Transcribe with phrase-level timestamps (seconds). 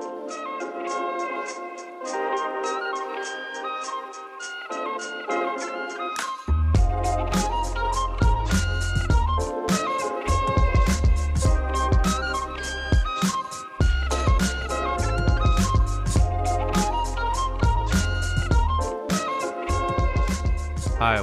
[0.00, 0.77] Música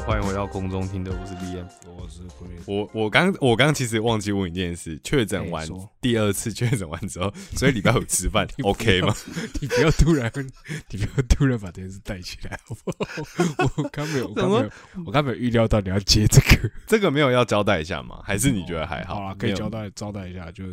[0.06, 1.66] 欢迎回到空中听的，我是 B M。
[1.98, 5.68] 我是 Chris，我我刚我刚其实忘记问一件事，确诊完
[6.00, 9.12] 第二次确诊完之后，所以礼拜五吃饭 OK 吗？
[9.60, 10.32] 你不要突然，
[10.92, 13.74] 你不要突然把这件事带起来，好不好？
[13.78, 14.72] 我刚没有，我刚没有，
[15.08, 16.72] 我刚没有预料到你要接这个。
[16.86, 18.22] 这个没有要交代一下吗？
[18.24, 19.16] 还是你觉得还好？
[19.16, 20.64] 好了，可以交代交代一下，就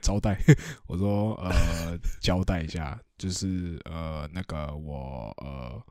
[0.00, 0.38] 招待。
[0.86, 5.82] 我说呃，交代一下，就是呃，那个我呃，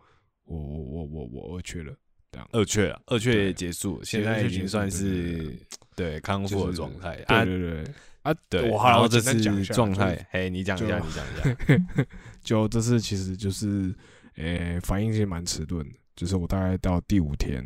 [0.46, 1.94] 我我我我我二缺了，
[2.32, 2.48] 这样。
[2.52, 5.58] 二雀了，二雀也结束，二现在已经算是
[5.96, 7.44] 对康复的就是状态啊。
[7.44, 10.28] 对对对啊，对，我好这是简单讲一下状态。
[10.32, 12.06] 嘿，你讲一下，你讲一下。
[12.44, 13.94] 就这次其实就是，
[14.36, 17.64] 呃、反应其实蛮迟钝的，就是我大概到第五天，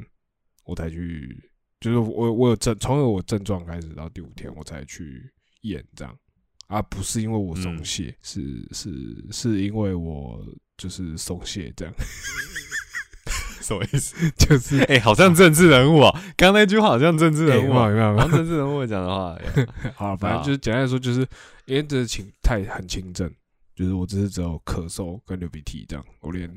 [0.63, 1.37] 我才去，
[1.81, 5.29] 就是我我有症，从有我症状开始到第五天，我才去
[5.61, 6.17] 验这样，
[6.67, 10.45] 啊，不是因为我松嗯懈，是是是因为我
[10.77, 11.93] 就是松懈这样，
[13.65, 14.29] 什么意思？
[14.37, 16.11] 就是哎，好像政治人物啊！
[16.37, 19.35] 刚刚那句话好像政治人物啊，哎有没有政治人物会讲的话。
[19.95, 21.27] 好，反正就是简单来说，就是
[21.65, 23.31] 因为这是轻太很轻症，
[23.75, 26.47] 就是我只是只有咳嗽跟流鼻涕这样，我连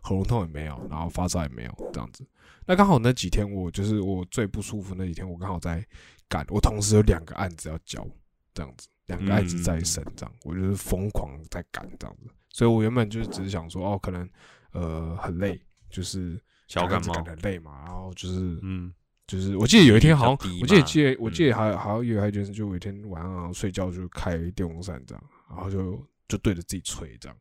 [0.00, 2.26] 喉咙痛也没有，然后发烧也没有这样子。
[2.66, 5.84] 那刚好那几天我就是我最不舒服那几天，我刚好在
[6.28, 8.04] 赶，我同时有两个案子要交，
[8.52, 12.28] 这样子，两个案子在审，这样，我就是疯狂在赶这样子。
[12.50, 14.28] 所以我原本就是只是想说，哦，可能
[14.72, 18.92] 呃很累，就是小感冒赶得很累嘛，然后就是嗯，
[19.26, 27.36] 就是我记得有一天好像，我记得记得我嗯记得还好像有还有一件事，就有一天晚上睡觉就开电风扇这样，然后就就对着自己吹这样，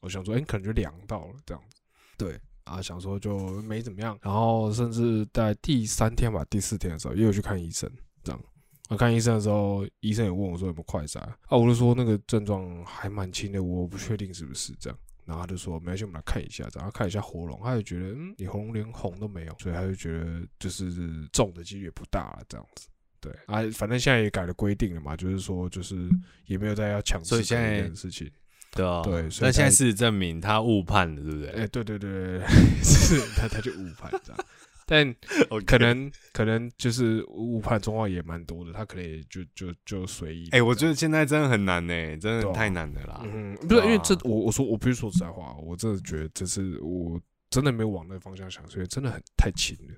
[0.00, 1.76] 我想说，哎、可能就凉到了这样子，
[2.16, 7.90] 对，啊，想说就没怎么样，然后甚至在第三天吧，第四天的时候也有去看医生，
[8.22, 8.40] 这样。
[8.88, 14.98] 我看医生的时候，医生也问我说有没有快筛啊，我就说那个症状还蛮轻的，我不确定是不是这样。
[15.30, 20.90] 然后他就说没关系，我们来看一下，然后看一下喉咙，他就觉得嗯，你喉咙连红都没有，所以他就觉得就是
[21.32, 22.88] 中的几率也不大了，这样子。
[23.20, 26.08] 对啊，反正现在也改了规定了嘛，就是说就是
[26.46, 28.28] 也没有再要强制这件事情。
[28.72, 31.50] 对啊，对所以那现在事实证明他误判了，对不对？
[31.50, 32.46] 哎、对对对对，对
[32.82, 34.44] 是他他就误判这样，
[34.90, 35.14] 但
[35.64, 40.48] 可能可能就是误判状况也蛮多的，他可能也就就就随意。
[40.50, 43.20] 哎、我觉得现在真的很难呢、真的太难了啦。
[43.24, 47.20] 嗯，不是因为这啊我我说我必须说实在话，我真的觉得这次我
[47.50, 49.94] 真的没有往那个方向想，所以真的很太轻了，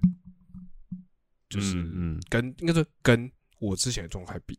[1.49, 4.59] 就是嗯嗯，跟应该说跟我之前的状态比，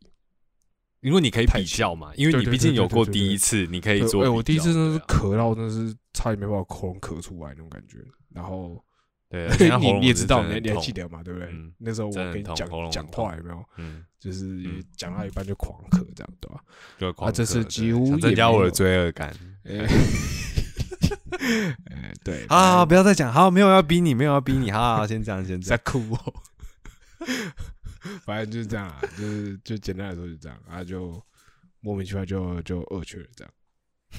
[1.00, 4.24] 因为你可以比较嘛，因为你毕竟有过第一次，你可以做。
[4.24, 7.98] 哎我第一次真的是咳到真的是差点没把我喉咙咳出来那种感觉，
[8.30, 8.84] 然后
[9.58, 11.22] 对， 你你也知道，你你还记得嘛？
[11.22, 11.72] 对不对嗯？
[11.78, 12.54] 那时候我跟你讲
[12.90, 13.64] 讲话有没有？
[13.78, 14.62] 嗯，就是
[14.96, 16.60] 讲到一半就狂咳这样，对吧？
[16.98, 19.34] 就狂这次咳对几乎增加我的罪恶感。
[19.64, 19.78] 呃，
[21.90, 25.82] 呃对，好好，好不要再讲，好，没有要逼你，没有要逼你，好好，先这样，先正这在样。
[25.84, 26.34] 哭哦。
[28.24, 31.20] 反正就是这样啊，就是就简单来说就这样，啊就
[31.80, 33.52] 莫名其妙就就恶趣了这样。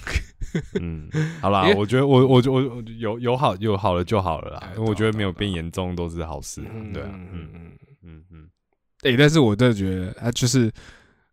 [0.81, 1.09] 嗯，
[1.41, 6.71] 好啦我觉得我我我我有有好有好了就好了啦哎，因为我觉得没有变严重都是好事啊。
[6.93, 7.71] 对啊，嗯嗯嗯。
[8.31, 8.49] 嗯
[9.01, 10.71] 哎，但是我真的觉得他就是，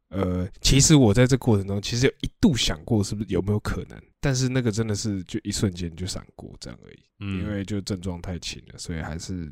[0.09, 9.51] 呃，其实我在这过程中，其实有一度想过是不是有没有可能，但是那个真的是就一瞬间就闪过这样而已，嗯因为就症状太轻了，所以还是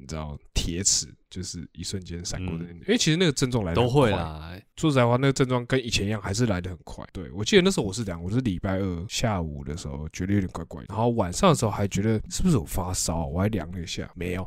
[0.00, 4.00] 你知道铁齿就是一瞬间闪过的那，因为其实那个症状来得很快。
[4.00, 4.58] 会啦。
[4.76, 7.06] 说实在话，那个症状跟以前一样，还是来的很快。
[7.12, 14.46] 对我记得那时候我是这样，我是礼拜二下午的时候觉得有点怪怪的，然后晚上的时候还觉得是不是有发烧，我还量了一下，没有。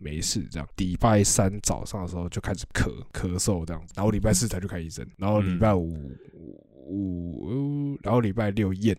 [0.00, 0.68] 没事，这样。
[0.76, 6.12] 礼拜三早上的时候就开始咳咳嗽这样子，然后礼拜四才去看医生，然后礼拜五
[6.86, 8.94] 五，然后礼拜六验，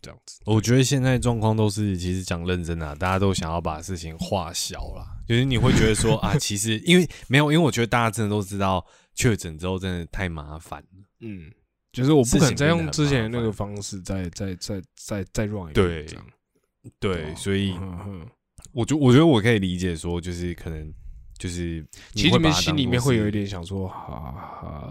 [0.00, 0.40] 这样子。
[0.44, 5.06] 我觉得现在状况都是，其实讲认真的、啊，大家都想要把事情化小啦。
[5.26, 11.04] 就是你会觉得说 啊，其实因为没有，因为我觉得大家真的都知道，确诊之后真的太麻烦了。
[11.20, 11.50] 嗯，
[11.92, 16.06] 就是我不可能再用之前的那个方式再再再再再 run 一遍对。
[16.98, 18.26] 对，所以嗯
[18.72, 20.92] 我觉我觉得我可以理解说，就是可能
[21.40, 21.82] 就是
[22.12, 24.90] 其实你们心里面会有一点想说，哈，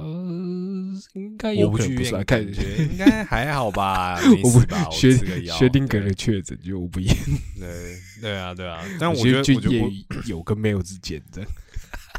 [1.14, 7.16] 应该我不去有可能不是啊，看感觉应该 还好吧， 没我不薛吃个药，薛定谔对的确诊就我不验，
[7.60, 11.46] 对对啊对啊，但我觉觉得我觉得我就有跟没有之间的。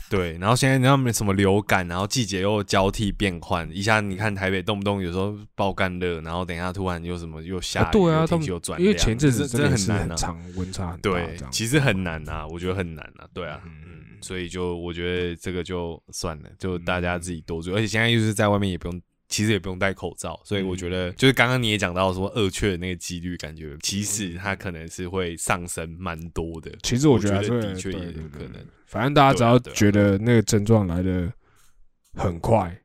[0.08, 10.36] 对，然后现在他们什么流感，然后季节又交替变换，一下你看台北动不动有时候爆干热，然后等一下突然又什么又下雨，对啊，他天们气又转凉，因为前阵子真的很难啊。
[10.56, 13.60] 温差很大，对其实很难啊，我觉得很难啊，对啊，
[14.22, 19.00] 所以就我觉得这个就算了，就大家自己多注意，而且现在就是在外面也不用。
[19.32, 26.68] 其实也不用戴口罩，所以我觉嗯得就是刚刚你也讲到说二确的那个几率，感觉其实它可能是会上升蛮多的。
[26.82, 28.54] 其实我觉觉得还是会的确也有可能。
[28.86, 31.32] 反正大家只要觉得那个症状来的
[32.14, 32.76] 很快，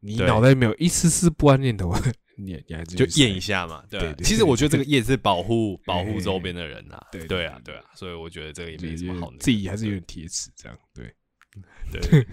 [0.00, 1.94] 你脑袋没有一丝丝不安念头，
[2.44, 11.14] 你你还是就验一下嘛，对其实我觉得这个验是保护 保护周边的人呐，对对对啊，对啊，所以我觉得这个也没什么好那个自己还是有点铁齿这样，对，
[11.92, 12.26] 对，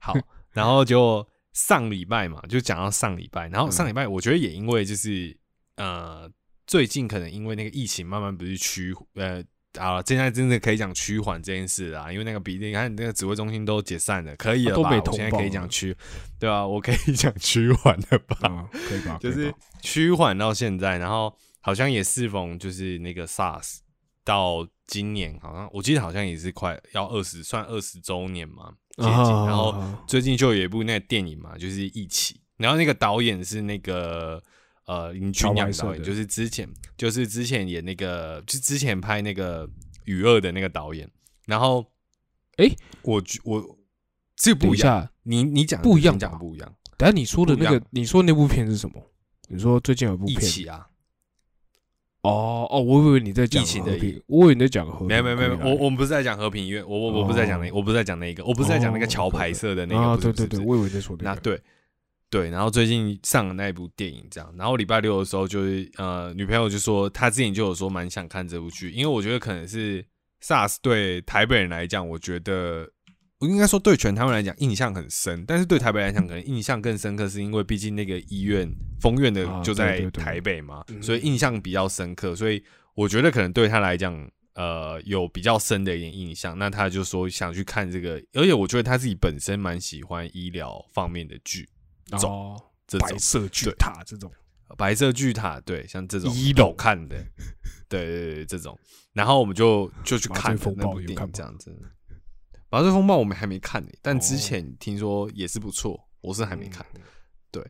[0.00, 0.14] 好，
[0.52, 5.36] 然后就上礼拜嘛，就讲到上礼拜，然后上礼拜我觉得也因为就是
[5.76, 6.30] 呃，
[6.66, 9.42] 最近可能因为那个疫情慢慢不是趋呃
[9.78, 14.88] 啊，现在真的可以讲趋缓这件事啦，因为那个比例，你看那个指挥中心都解散了，可以了吧？
[14.88, 15.96] 啊都没我现在可以讲趋，
[16.38, 18.36] 对吧、我可以讲趋缓了吧？
[18.48, 19.18] 啊，可以吧？
[19.22, 23.78] 就是趋缓到现在，然后好像也适逢就是那个 SARS
[24.24, 29.12] 到今年，好像我记得好像也是快要二十，算二十周年嘛，接近。
[29.12, 29.74] 啊然后
[30.06, 34.42] 最近就有一部那个电影嘛，就是《一起》，然后那个导演是那个
[34.86, 39.66] 呃林君阳导演，就是之前就是之前演那个，就之前拍那个
[40.04, 41.10] 《雨二》的那个导演。
[41.46, 41.84] 然后，
[42.56, 42.70] 哎
[43.02, 43.78] 我觉我
[44.36, 49.10] 这不一下，你你讲不一样讲不一样，等下你说的那个你说那部片是什么？
[49.48, 50.88] 你说最近有部一片起啊。
[52.22, 53.92] 哦哦，我以为你在讲疫情的
[54.26, 61.60] 我以为你在讲和平没有没有没有，我我们不是在讲和平医院，我我我不是在讲那，我不是在讲那个，我不是在讲那个桥牌社的那啊，个，对对对，我以为在说那个，那对
[62.34, 70.04] 对，然后最近上了那一部电影，这样，然后礼拜六的时候就是呃，女朋友就说她之前就有说蛮想看这部剧，因为我觉得可能是
[70.42, 72.90] SARS 对台北人来讲，我觉得
[73.38, 78.68] 我应该说对全台湾来讲印象很深，但是对台北来讲可能印象更深刻，是因为毕竟那个医院
[79.00, 82.60] 封院的啊就在台北嘛，嗯所以印象比较深刻，所以
[82.96, 84.28] 我觉得可能对他来讲。
[84.56, 91.68] 呃，有比较深的一点印象，那他就说想去看这个，而且我觉得他自己本身蛮喜欢医疗方面的剧，
[92.18, 94.30] 种哦，这种白色巨塔这种，
[94.76, 96.72] 白色巨塔，对，像这种一楼。
[96.74, 97.16] 看的，
[97.88, 98.78] 对对对，这种，
[99.12, 101.76] 然后我们就就去看风暴了那部电影，这样子。
[102.70, 104.38] 麻醉风暴我们还没看呢、但之哦。
[104.38, 106.84] 前听说也是不错，我是还没看。
[107.50, 107.62] 对。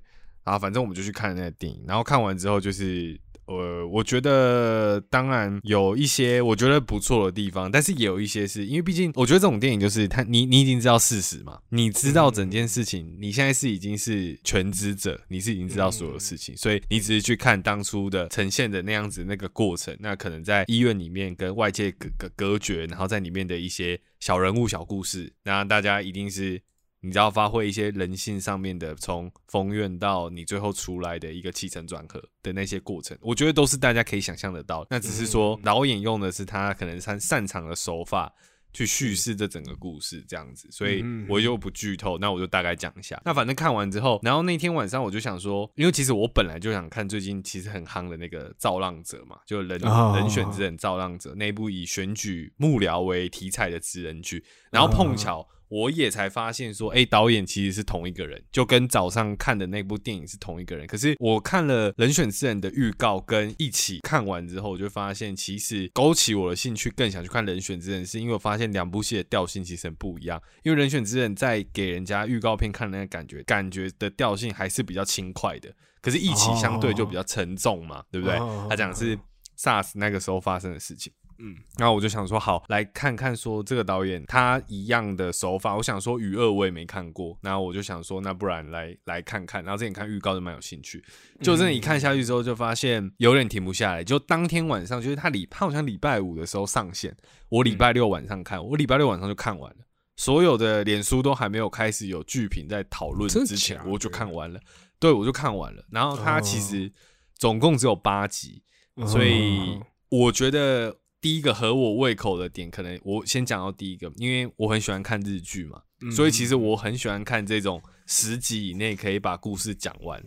[0.42, 26.62] 然后反正我们就去看那个电影，然后看完之后就是，呃，我觉得当然有一些我觉得不错的地方，但是也有一些是因为毕竟我觉得这种电影就是他，你你已经知道事实嘛，你知道整件事情，你现在是已经是全知者，你是已经知道所有事情，所以你只是去看当初的呈现的那样子那个过程，那可能在医院里面跟外界隔隔隔绝，然后在里面的一些小人物小故事，那大家一定是。
[27.04, 34.86] 你知道发挥一些人性上面的，从封院到你最后出来的一个起承转合的那些过程，我觉得都是大家可以想象得到。
[34.88, 38.32] 那只是说导演用的是他可能擅擅长的手法
[38.72, 43.20] 去叙事这整个故事这样子，所以嗯我就不剧透，那我就大概讲一下。
[43.22, 55.46] 那反正看完之后，然后那天晚上我就想说，因为其实我本来就想看最近其实很夯的那个《造浪者》嘛，就人哦人选之人《造浪者》那一部以选举幕僚为题材的职人剧，然后碰巧。
[55.74, 60.86] 我也才发现说，哎、导演其实是同一个人，就跟早上看的那部电影是同一个人。
[60.86, 70.40] 可是我看了《人选之人》的预告，跟一起看完之后，我就发现其实勾起我的兴趣，更想去看《人选之人》，是因为我发现两部戏的调性其实很不一样。
[70.62, 78.68] 因为《人选之人》在给人家预告片看的那个感觉，感觉的调性还是比较轻快的，可是一起相对就比较沉重嘛，对不对哦？
[78.70, 79.18] 他讲的是
[79.58, 81.12] SARS 那个时候发生的事情。
[81.38, 85.76] 嗯，然后我就想说，好，来看看说这个导演他一样的手法。
[85.76, 89.64] 我想说，《雨二》我也没看过，然后我就想说，那不然来来看看。
[89.64, 91.04] 然后之前看预告就蛮有兴趣，
[91.40, 94.04] 就真的一看下去之后，就发现有点停不下来。
[94.04, 97.16] 就当天晚上，就是他礼，他好像礼拜五的时候上线，
[97.48, 99.76] 我礼拜六晚上看，我礼拜六晚上就看完了。
[100.16, 104.60] 所有的脸书都还没有开始有剧评在讨论之前我就看完了。
[105.00, 105.84] 对，我就看完了。
[105.90, 106.92] 然后它其哦实
[107.36, 108.62] 总共只有八集，
[109.06, 116.12] 所以我觉得第一个合我胃口的点，可能我先讲到第一个，因为我很喜欢看日剧嘛，嗯。
[116.12, 120.22] 所以其实我很喜欢看这种十集以内可以把故事讲完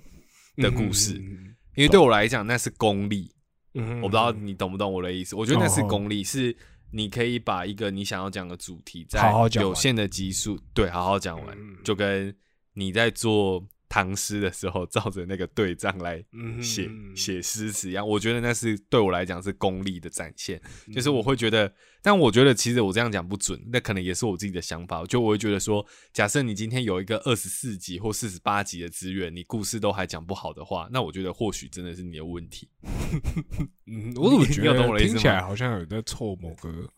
[0.56, 1.56] 的故事，嗯。
[1.76, 3.32] 因为对我来讲那是功力。
[3.76, 4.02] 嗯。
[4.02, 6.58] 我不知道你懂不懂我的意思，我觉得那是功力，是
[6.90, 9.22] 你可以把一个你想要讲的主题，在
[9.62, 12.36] 有限的集数，对，好好讲完嗯，就跟
[12.74, 18.08] 你在做唐诗的时候，照着那个对仗来嗯写写诗词一样。
[18.08, 20.62] 我觉得那是对我来讲是功力的展现，
[20.94, 25.04] 就是我会觉得，但我觉得其实我这样讲不准，那可能也是我自己的想法。
[25.06, 32.70] 就我会觉得说，假设你今天有一个二十四集或四十八集的资源，你故事都还讲不好的话，那我觉得或许真的是你的问题。
[33.88, 36.90] 嗯，我怎么 觉得听起来好像有在凑某个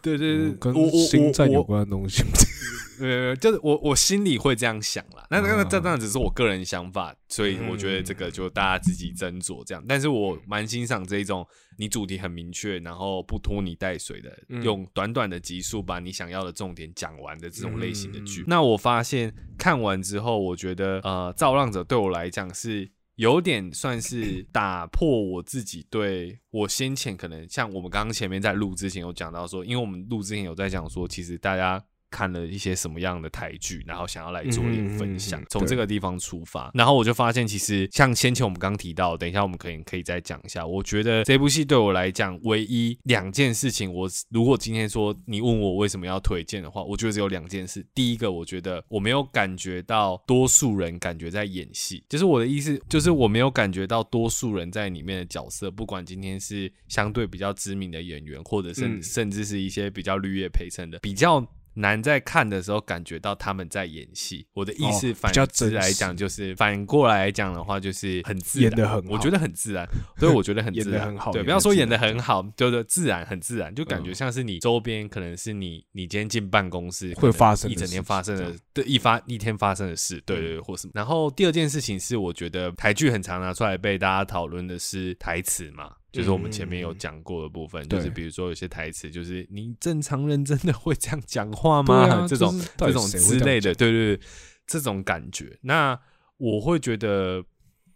[0.00, 2.22] 对对对跟我我星战有关的东西？
[2.98, 9.84] 对，就是我我心里会这样想啦，那那那这嗯当然只是我个人想法，所以我觉得这个就大家自己斟酌这样。
[9.86, 18.42] 但是我蛮欣赏这一种你主题很明确，然后不拖泥带水的，嗯用短短的集数把你想要的重点讲完的这种类型的剧。
[18.42, 22.90] 嗯那我发现看完之后，我觉得呃，《造浪者》对我来讲是。
[23.18, 40.66] 有点算是打破我自己对我先前可能像我们刚刚前面在录之前有讲到说，因为我们录之前有在讲说，其实大家看了一些什么样的台剧，然后想要来做一点分享嗯嗯嗯嗯，从这个地方出发，然后我就发现，其实像先前我们刚提到，等一下我们可以可以再讲一下。
[40.66, 47.84] 我觉得这部戏对我来讲，唯一两件事情，我如果今天说你问我为什么要推荐的话，我觉得只有两件事。
[47.94, 61.46] 第一个，我觉得我没有感觉到多数人感觉在演戏，就是我的意思，就是我没有感觉到多数人在里面的角色，不管今天是相对比较知名的演员，或者甚、嗯甚至是一些比较绿叶陪衬的，比较。
[61.80, 69.12] 难在看的时候感觉到他们在演戏，我的意思哦反之来讲，就是反过来讲的话，就是很自然，演得很好。
[69.12, 80.92] 我觉得很自然，所以我觉得很自然，演得很好对，不要说演的很好，就是自然，很自然，就感觉嗯像是你周边可能是你你今天进办公室会发生一整天事发生的对，一发一天发生的事，对对对，或什么。
[80.94, 85.92] 然后第二件事情是，我觉得台剧很常拿出来被大家讨论的是台词嘛。
[86.10, 92.14] 就是我们前面有讲过的部分，就是比如说有些台词，就是你正常人真的会这样讲话对吗？
[92.14, 94.20] 啊 这种这种之类的，对对对，
[94.66, 95.58] 这种感觉。
[95.60, 95.98] 那
[96.38, 97.44] 我会觉得，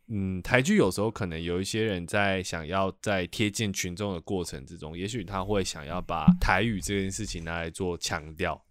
[0.08, 8.62] 嗯，台剧有时候可能有一些人在想要在贴近群众的过程之中，也许他会想要把台语这件事情拿来做强调，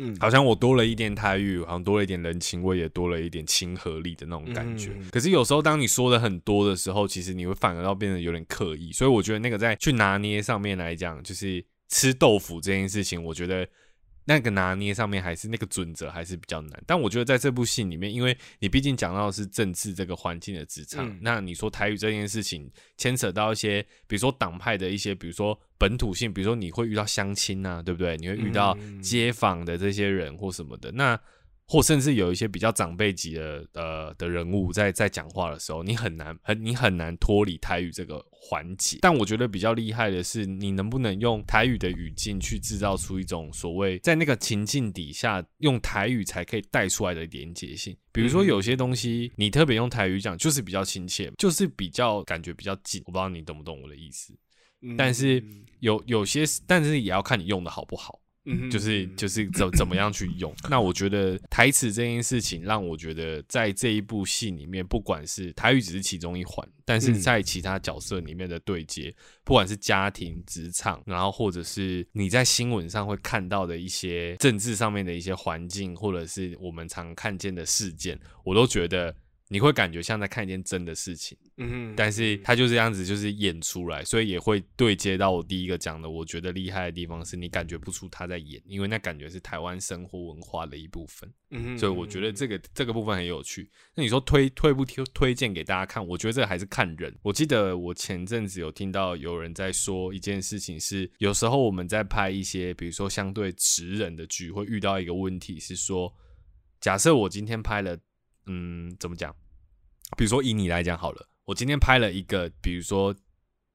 [0.00, 4.90] 嗯，好像我多了一点台语，好像多了一点人情味，也多了一点亲和力的那种感觉。
[5.12, 8.90] 可是有时候当你说的很多的时候，其实你会反而要变得有点刻意。
[8.92, 13.68] 所以我觉得那个在去拿捏上面来讲，就是吃豆腐这件事情，我觉得。
[14.24, 28.16] 那个拿捏上面还是那个准则还是比较难，但我觉得在这部戏里面，因为你毕竟讲到的是政治这个环境的职场，嗯那你说台语这件事情牵扯到一些，比如说党派的一些，比如说本土性，比如说你会遇到相亲啊，对不对？
[28.18, 31.18] 你会遇到嗯街坊的这些人或什么的，那
[31.70, 38.98] 或甚至有一些比较长辈级的呃的人物在在讲话的时候，你很难很你很难脱离台语这个环节。
[39.02, 47.96] 但我觉得比较厉害的是，你能不能用台语的语境去制造出一种所谓在那个情境底下用台语才可以带出来的连结性。
[48.10, 53.00] 比如说有些东西你特别用台语讲，就是比较亲切，就是比较感觉比较近。
[53.06, 54.36] 我不知道你懂不懂我的意思。
[54.98, 55.40] 但是
[55.78, 58.19] 有有些，但是也要看你用的好不好。
[58.46, 60.54] 嗯就是就是怎怎么样去用。
[60.68, 79.14] 那我觉得台词这件事情，让我觉得在这一部戏里面，不管是台语只是其中一环，但是嗯在其他角色里面的对接，不管是家庭、职场，然后或者是你在新闻上会看到的一些政治上面的一些环境，或者是我们常看见的事件，我都觉得。
[79.52, 93.70] 你会感觉像在看一件真的事情，嗯但是他就这样子，就是演出来，所以也会对接到我第一个讲的，我觉得厉害的地方是你感觉不出他在演，因为那感觉是台湾生活文化的一部分，嗯所以我觉得这个这个部分很有趣。
[93.94, 96.04] 那你说推推不推推荐给大家看？
[96.06, 97.14] 我觉得这个还是看人。
[97.22, 106.14] 我记得我前阵子有听到有人在说一件事情是，有时候我们在拍一些比如说相对直人的剧，会遇到一个问题是说，
[106.80, 107.98] 假设我今天拍了，
[108.46, 109.34] 嗯，怎么讲？
[110.16, 113.12] 比如说以你来讲好了，我今天拍了一个，比如说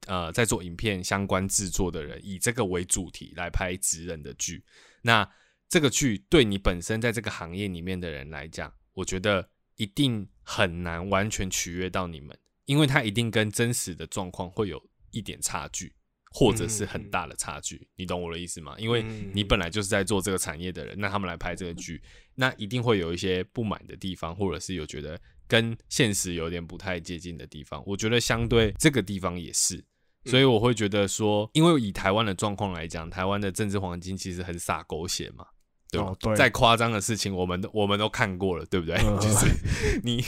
[0.08, 4.64] 呃，在做影片相关制作的人，以这个为主题来拍职人的剧，
[5.02, 5.30] 那
[5.68, 15.94] 这个剧对你本身在这个行业里面的人来讲，我觉得一定很难完全取悦到你们，因为它一定跟真实的状况会有一点差距。
[16.38, 18.76] 或者是很大的差距，你懂我的意思吗？
[18.78, 19.02] 因为
[19.34, 22.04] 你本来就是在做这个产业的人，那他们来拍这个剧，
[22.34, 27.84] 那一定会有一些不满的地方，或者是有觉得跟现实有点不太接近的地方。
[27.86, 29.84] 我觉得相对这个地方也是，
[30.26, 35.46] 所以我会觉得说，因为以台湾的状况来讲，台湾的政治黄金其实很洒狗血嘛。
[35.92, 38.96] 对吧哦对再夸张的事情，我们都我们都看过了，对不对？
[38.96, 39.46] 嗯就是
[40.04, 40.22] 你，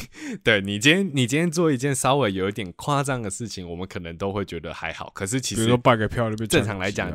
[0.43, 5.11] 对你今天你今天做一件稍微有一点夸张的事情，我们可能都会觉得还好。
[5.15, 7.09] 可是其实比如说办个票就被正常来讲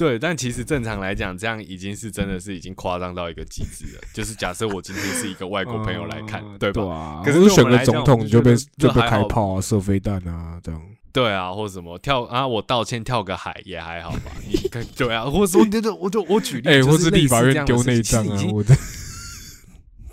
[0.00, 4.02] 对，但其实正常来讲，这样已经是真的是已经夸张到一个极致了。
[4.14, 6.82] 就是假设我今天是一个外国朋友来看，对吧？
[6.84, 10.80] 啊，可是选个总统就被就被开炮啊、射飞弹啊，这样。
[11.12, 14.32] 对啊，或者什么跳啊，我道歉跳个海也还好吧。
[14.48, 18.74] 你看，对啊，或者说，对对，我就我举例，哎，或就是类立法院丢内脏啊，我的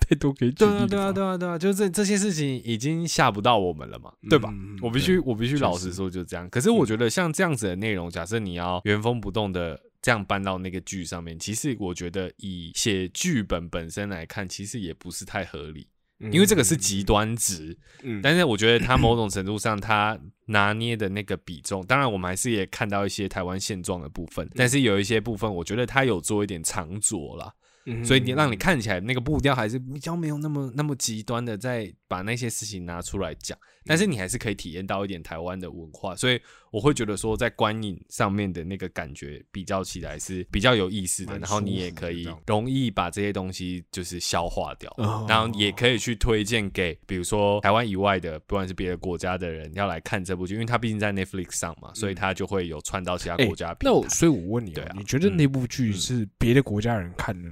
[0.07, 4.49] 太多可以举对啊，对啊，吧对啊，对啊，就这这些事情已经吓不到我们了嘛，对吧？
[4.53, 6.49] 嗯我必须，我必须老实说，就这样。
[6.49, 15.87] 可是我觉得像这样子的内容，假设你要原封不动的这样搬到那个剧上面，其实我觉得以写剧本本身来看，其实也不是太合理，
[16.31, 17.77] 因为这个是极端值。
[18.03, 27.51] 嗯，但是我觉得他某种程度上，他拿捏的那个比重，当然我们还是也看到一些台湾现状的部分，但是有一些部分，我觉得他有做一点长着啦。
[27.89, 36.39] 嗯所以你让你看起来那个步调还是比较没有那么那么极端的，在把那些事情拿出来讲，但是你还是可以体验到一点台湾的文化，所以
[36.72, 45.25] 我会觉得说，在观影上面的那个感觉比较起来是比较有意思的，然后你也可以容易把这些东西就是消化掉，哦。
[45.29, 53.75] 然后也可以去推荐给比如说台湾以外的，不管是别的国家的人要来看这部剧，因为它毕竟在 Netflix 上嘛，所以它就会有串到其他哎国家。
[53.82, 55.94] 那我所以，我问你对啊，哦你觉得嗯那部剧嗯。
[55.94, 57.50] 是别的国家人看的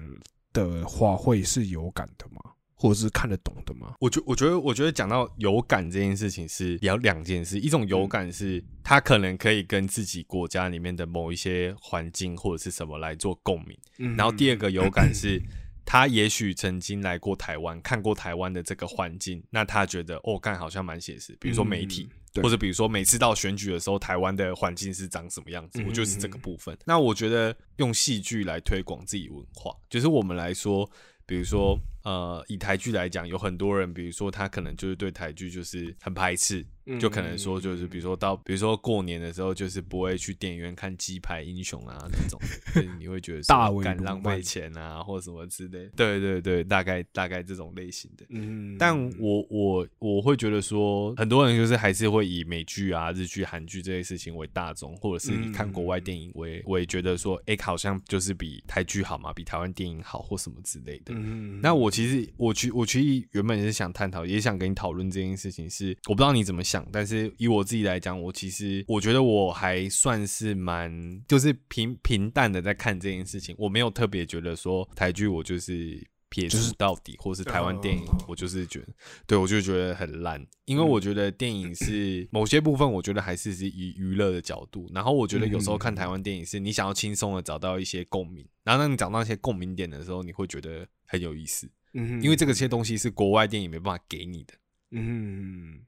[0.54, 2.51] 的话，会是有感的吗？
[2.75, 3.96] 或者是看得懂的吗？
[4.00, 15.41] 我觉我觉得我觉得讲到有感这件事情是有两件事，一种嗯有感是他可能可以跟自己国家里面的某一些环境或者是什么来做共鸣，嗯然后第二个有感 是。
[15.88, 21.38] 他也许曾经来过台湾，看过台湾的这个环境，那他觉得哦，干好像蛮写实。
[21.39, 22.10] 比如说媒体，
[22.41, 26.75] 或者比如说每次到选举的时候，台湾的环境是长什么样子，嗯我觉得是这个部分。
[26.88, 30.89] 那我觉得用戏剧来推广自己文化，就是我们来说，
[31.25, 36.65] 比如说呃，以台剧来讲，有很多人，比如说他可能就是对台剧就是很排斥，
[37.00, 42.39] 就可能说就是比如说到比如说过年的时候，就是不会去电影院看鸡排英雄啊那种，
[42.74, 45.89] 就是你会觉得大敢浪费钱啊，或什么之类。
[45.96, 48.25] 对对对，大概大概这种类型的。
[48.30, 61.13] 嗯但我我我会觉得说，很多人就是还是会以美剧啊、日剧、韩剧这些事情为大众，或者是以看国外电影为为觉得说，哎、好像就是比台剧好嘛，比台湾电影好或什么之类的。
[61.15, 76.04] 嗯那我其实我其我其实原本也是想探讨，也想跟你讨论这件事情是，我不知道你怎么想，但是以我自己来讲，我其实我觉得我还算是蛮就是平平淡的在看这件事情，我没有特别觉得说台剧我就是。
[76.28, 78.88] 撇就是除到底，或是台湾电影哦，我就是觉得，
[79.28, 94.54] 对我就觉得很烂，因为我觉得电影是某些部分，我觉得还是是以娱乐的角度，然后我觉得有时候看台湾电影是你想要轻松的找到一些共鸣，然后当你找到一些共鸣点的时候，你会觉得很有意思，嗯因为这个些东西是国外电影没办法给你的。
[94.91, 95.80] 嗯，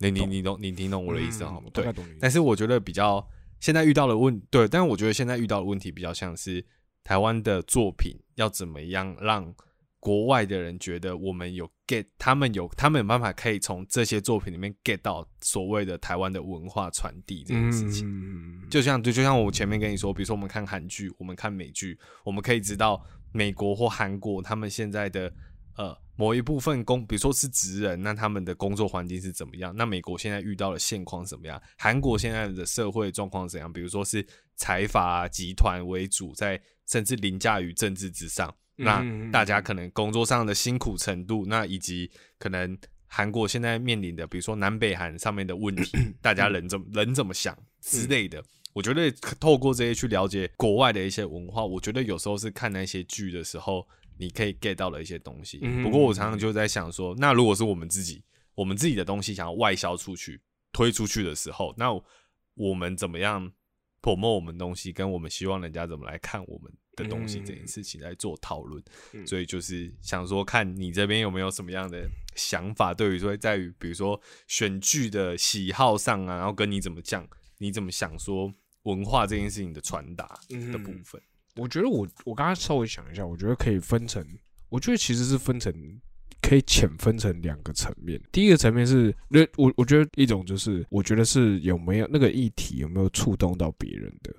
[0.00, 1.68] 你你你懂你听懂我的意思好吗？
[1.72, 3.24] 对但是我觉得比较
[3.60, 6.64] 现在遇到的问对，但是我觉得现在遇到的问题比较像是
[7.04, 9.54] 台湾的作品要怎么样让
[9.98, 18.08] 国外的人觉得我们有 get，他们有他们有办法可以从这些作品里面 get 到所谓的台湾的文化传递这件事情。
[18.08, 25.30] 嗯就像就就像我前面跟你说，比如说我们看韩剧，我们看美剧，我们可以知道美国或韩国他们现在的
[25.80, 29.74] 呃某一部分工，比如说是职人，那他们的工作环境是怎么样？
[29.74, 31.60] 那美国现在遇到的现况怎么样？
[31.78, 33.72] 韩国现在的社会状况怎样？
[33.72, 38.54] 比如说是财阀集团为主，在甚至凌驾于政治之上。
[38.76, 48.44] 那嗯大家可能工作上的辛苦程度，那以及可能韩国现在面临的，比如说南北韩上面的问题， 大家人怎么人怎么想之类的。
[48.72, 53.86] 我觉得透过这些去了解国外的一些文化，我觉得有时候是看那些剧的时候，
[54.20, 55.58] 你可以 get 到的一些东西。
[55.62, 58.22] 嗯不过我常常就在想说，那如果是我们自己，
[58.54, 61.88] 我们自己的东西想要外销出去、推出去的时候，那
[62.54, 63.50] 我们怎么样
[64.02, 68.82] promote 我们东西，跟我们希望人家怎么来看我们的东西嗯这件事情来做讨论。
[69.12, 72.06] 嗯所以就是想说，看你这边有没有什么样的
[72.36, 77.26] 想法，对于说在于比如说选剧的喜好上啊，然后跟你怎么讲，
[77.58, 78.52] 你怎么想说
[78.82, 81.20] 文化这件事情的传达的部嗯分。
[81.56, 84.24] 我觉得我我刚刚稍微想一下，我觉得可以分成，
[84.68, 85.72] 我觉得其实是分成
[86.40, 88.20] 可以浅分成两个层面。
[88.32, 94.34] 第一个层面是，那我我觉得一种就是，我觉得是有没有那个议题有没有触动到别人的，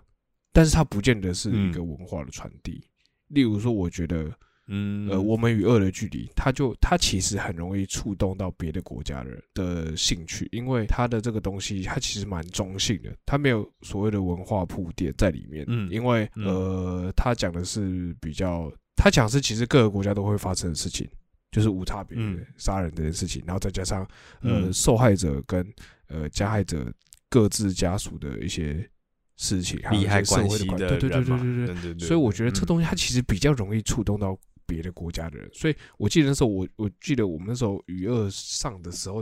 [0.51, 2.83] 但是它不见得是一个文化的传递。
[3.27, 4.31] 例如说，我觉得
[4.67, 15.65] 嗯呃，我们与恶的距离，它就它其实很容易触动到别的国家人的兴趣，因为它的这个东西它其实蛮中性的，它没有所谓的文化铺垫在里面。
[15.67, 21.09] 嗯因为嗯呃，它讲的是比较，它讲是其实各个国家都会发生的事情，
[21.51, 24.03] 就是无差别嗯杀人这件事情，然后再加上
[24.41, 25.67] 呃嗯受害者跟
[26.07, 26.93] 呃加害者
[27.29, 28.87] 各自家属的一些
[29.35, 32.07] 事情，利害关系对对对对对对。
[32.07, 34.37] 所以我觉得这嗯东西它其实比较容易触动到
[34.71, 35.49] 别的国家的人。
[35.53, 39.21] 所以我记得那时候我我记得我们那时候余二上的时候，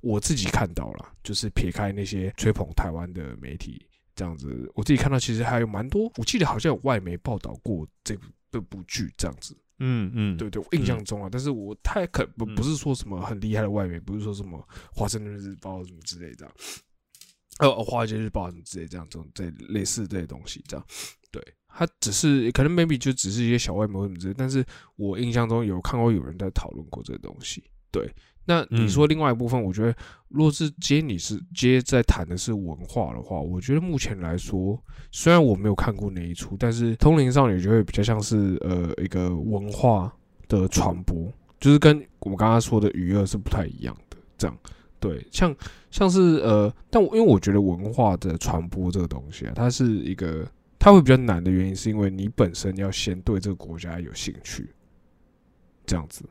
[0.00, 9.56] 我自己看到了，就是撇开那些吹捧台湾的媒体这样子，我自己看到其实还有蛮多，我记得好像有外媒报道过这部这部剧这样子。
[9.84, 12.54] 嗯嗯，对对，我印象中啊，但是我太可不嗯。
[12.54, 16.52] 不是说什么很厉害的外媒，不是说什么华盛顿日报什么之类的啊，
[17.66, 20.86] 呃，华尔街日报什么之类这样这种这类似这些东西这样，
[21.32, 21.42] 对，
[21.74, 24.64] 它只是可能 maybe 就只是一些小外模什么之类，但是
[24.96, 28.12] 我印象中有看过有人在讨论过这个东西，对。
[28.44, 29.94] 那你说另外一部分，我觉得，
[30.26, 34.76] 如果是接你是接在谈的是文化的话，我觉得目前来说，
[35.12, 40.12] 虽然我没有看过那一出，但是《通灵少女》就会比较像是呃一个文化
[40.48, 44.16] 的传播，就是跟我们刚刚说的娱乐是不太一样的。
[44.36, 44.58] 这样，
[44.98, 45.54] 对，像
[45.92, 50.44] 像是呃，但我因为我觉得文化的传播这个东西啊，它是一个
[50.82, 54.68] 它会比较难的原因，是因为你本身要先对这个国家有兴趣，
[55.86, 56.24] 这样子，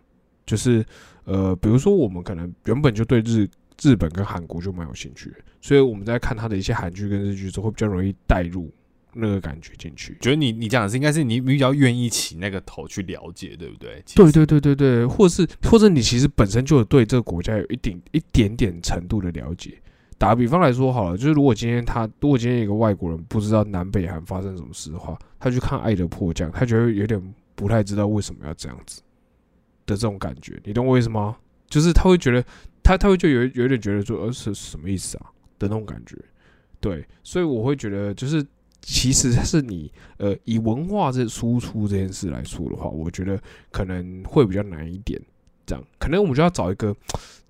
[0.45, 0.85] 就是
[1.23, 3.47] 呃，比如说我们可能原本就对日
[3.81, 8.69] 日本跟韩国就蛮有兴趣，所以我们在看他的一些韩剧跟日剧之后，会比较容易带入
[9.13, 10.17] 那个感觉进去。
[10.19, 14.03] 觉得你你讲的是应该是你比较愿意起那个头去了解，对不对？
[14.13, 19.81] 对对对对对，或是或者你其实本身就有对这个国家有一定一点点程度的了解。
[20.21, 29.01] 打个比方来说好了，就是如果今天他如果今天一个外国人不知道南北韩发生什么事的话，他去看《爱的迫降》，他觉得有点不太知道为什么要这样子
[29.87, 31.35] 的这种感觉，你懂我意思吗？
[31.67, 32.45] 就是他会觉得
[32.83, 35.25] 他他会就有有点觉得说，呃是什么意思啊
[35.57, 36.15] 的那种感觉。
[36.79, 38.45] 对，所以我会觉得就是
[38.79, 45.19] 其实是你呃以文化这输出这件事来说的话，我觉得可能会比较难一点。
[45.65, 46.95] 这样，可能我们就要找一个，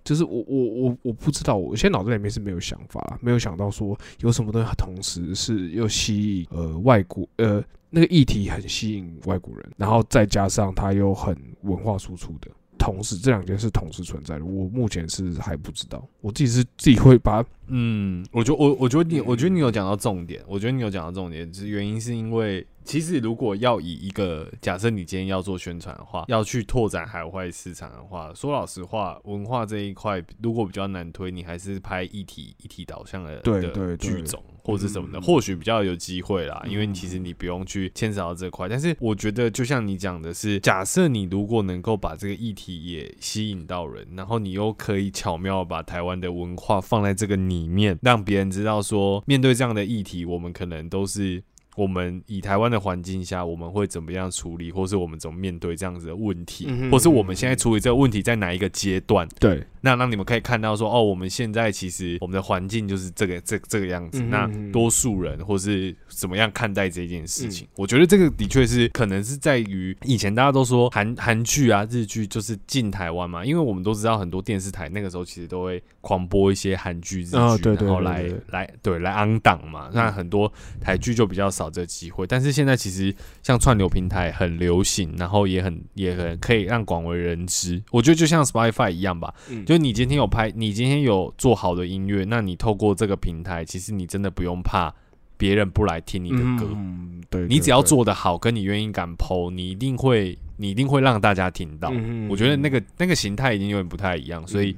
[0.04, 12.50] 就是我我我我不知道，我现在脑子里面是没有想法啦，没有想到说有什么东西同时是又吸引呃外国呃那个议题很吸引外国人，然后再加上它又很文化输出的。
[12.82, 14.44] 同时，这两件事同时存在的。
[14.44, 38.67] 我目前是还不知道，我自己是自己会把嗯，我觉得我我觉得你，嗯我觉得你有讲到重点，我觉得你有讲到重点，是原因是因为其实如果要以一个假设你今天要做宣传的话，要去拓展海外市场的话，说老实话，文化这一块如果比较难推，你还是拍一体一体导向的的对对对剧种或者什么的，嗯或许比较有机会啦，因为嗯其实你不用去牵扯到这块。
[38.69, 51.43] 但是我觉得就像你讲的是，假设你如果能够把这个议题也吸引到人，然后你又可以巧妙把台湾的文化放在这个里面，让别人知道说，面对这样的议题，我们可能都是。
[51.76, 59.28] 我们以台湾的环境下，我们会怎么样处理，或是我们怎么面对这样子的问题，嗯哼或是我们现在处理这个问题在哪一个阶段？
[59.40, 64.22] 对那让你们可以看到说，哦，我们现在其实我们的环境就是这个这这个样子。
[64.22, 67.66] 那嗯哼嗯哼多数人或是怎么样看待这件事情？
[67.66, 79.90] 嗯我觉得这个的确是可能是在于以前大家都说韩韩剧啊、日剧就是进台湾嘛，因为我们都知道很多电视台那个时候其实都会狂播一些韩剧、日剧，然后来来对来昂档嘛。
[79.94, 87.82] 那很多台剧就比较少这个机会，但是现在其实像串流平台很流行，然后也很也很可以让广为人知。
[87.92, 94.94] 我觉得就像 Spotify 一样吧，嗯就你今天有拍，你今天有做好的音乐，那你透过这个平台，其实你真的不用怕
[95.38, 101.90] 别人不来听你的歌，嗯，对，你只要做得好，跟你愿意敢剖，你一定会，你一定会让大家听到。
[101.94, 104.76] 嗯我觉得那个那个形态已经有点不太一样，所以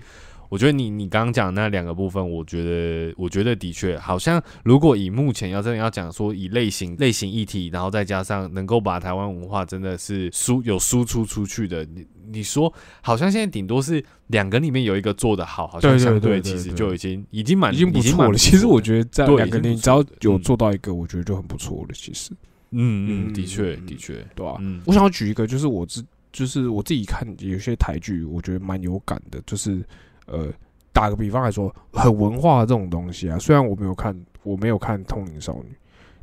[0.54, 18.38] 我觉得你你刚刚讲那两个部分，我觉得我觉得的确好像，如果以目前要真的要讲说以类型类型议题，然后再加上能够把台湾文化真的是输有输出出去的，你你说好像现在顶多是两个里面有一个做的好，好像相对其实就已经已经蛮已经不错了。
[18.38, 21.90] 其实我得，觉得在对两个你已经不只要有做到一个，我觉得就很不错了。
[21.96, 22.30] 其实，
[22.70, 22.78] 嗯
[23.10, 24.58] 嗯，嗯的确嗯的确，对吧？
[24.60, 29.84] 嗯我想要举一个，就是我自就是我自己看有些台剧，我觉得蛮有感的，就是
[30.28, 30.48] 呃，
[30.92, 33.38] 打个比方来说，很文化的这种东西啊。
[33.40, 35.70] 虽然我没有看，我没有看《通灵少女》，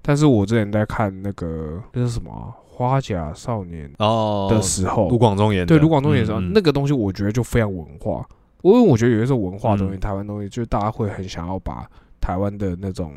[0.03, 8.27] 但是我之前在看那个那是什么啊、花甲少年》哦的时候，卢广仲演的，对卢广仲演的时候，那个东西我觉得就非常文化。
[8.63, 11.89] 因为我觉得有些时候文化东西，嗯台湾东西，就是大家会很想要把
[12.21, 13.15] 台湾的那种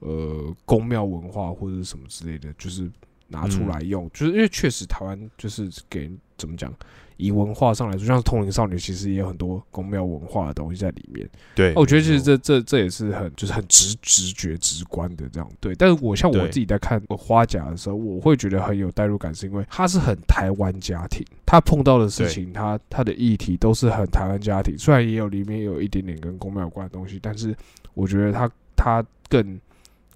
[0.00, 2.90] 呃宫庙文化或者是什么之类的，就是
[3.28, 6.72] 拿出来用，就是因为确实台湾就是给人怎么讲，
[7.16, 11.28] 以文化上来说，像是《通灵少女》，其实也有很多宫庙文化的东西在里面。
[11.54, 27.54] 对，我觉得其实这这这也是很就是很直直觉直观的这样对，但是我像我自己在看花甲的时候，我会觉得很有代入感，是因为它是很台湾家庭，他碰到的事情，他他的议题都是很台湾家庭，虽然也有里面有一点点跟宫庙有关的东西，但是
[27.94, 29.60] 我觉得他他更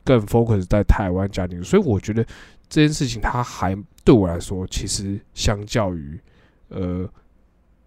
[0.04, 2.24] 更 focus 在台湾家庭，所以我觉得
[2.72, 6.18] 这件事情它还对我来说，其实相较于
[6.68, 7.06] 呃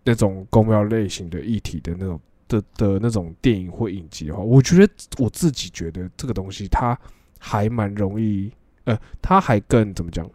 [0.04, 6.96] 那种公庙类型的议题的那种的的那种电影或影集的话，我觉得我自己觉得这个东西它
[7.40, 8.52] 还蛮容易，
[8.84, 10.30] 呃，它还更怎么讲，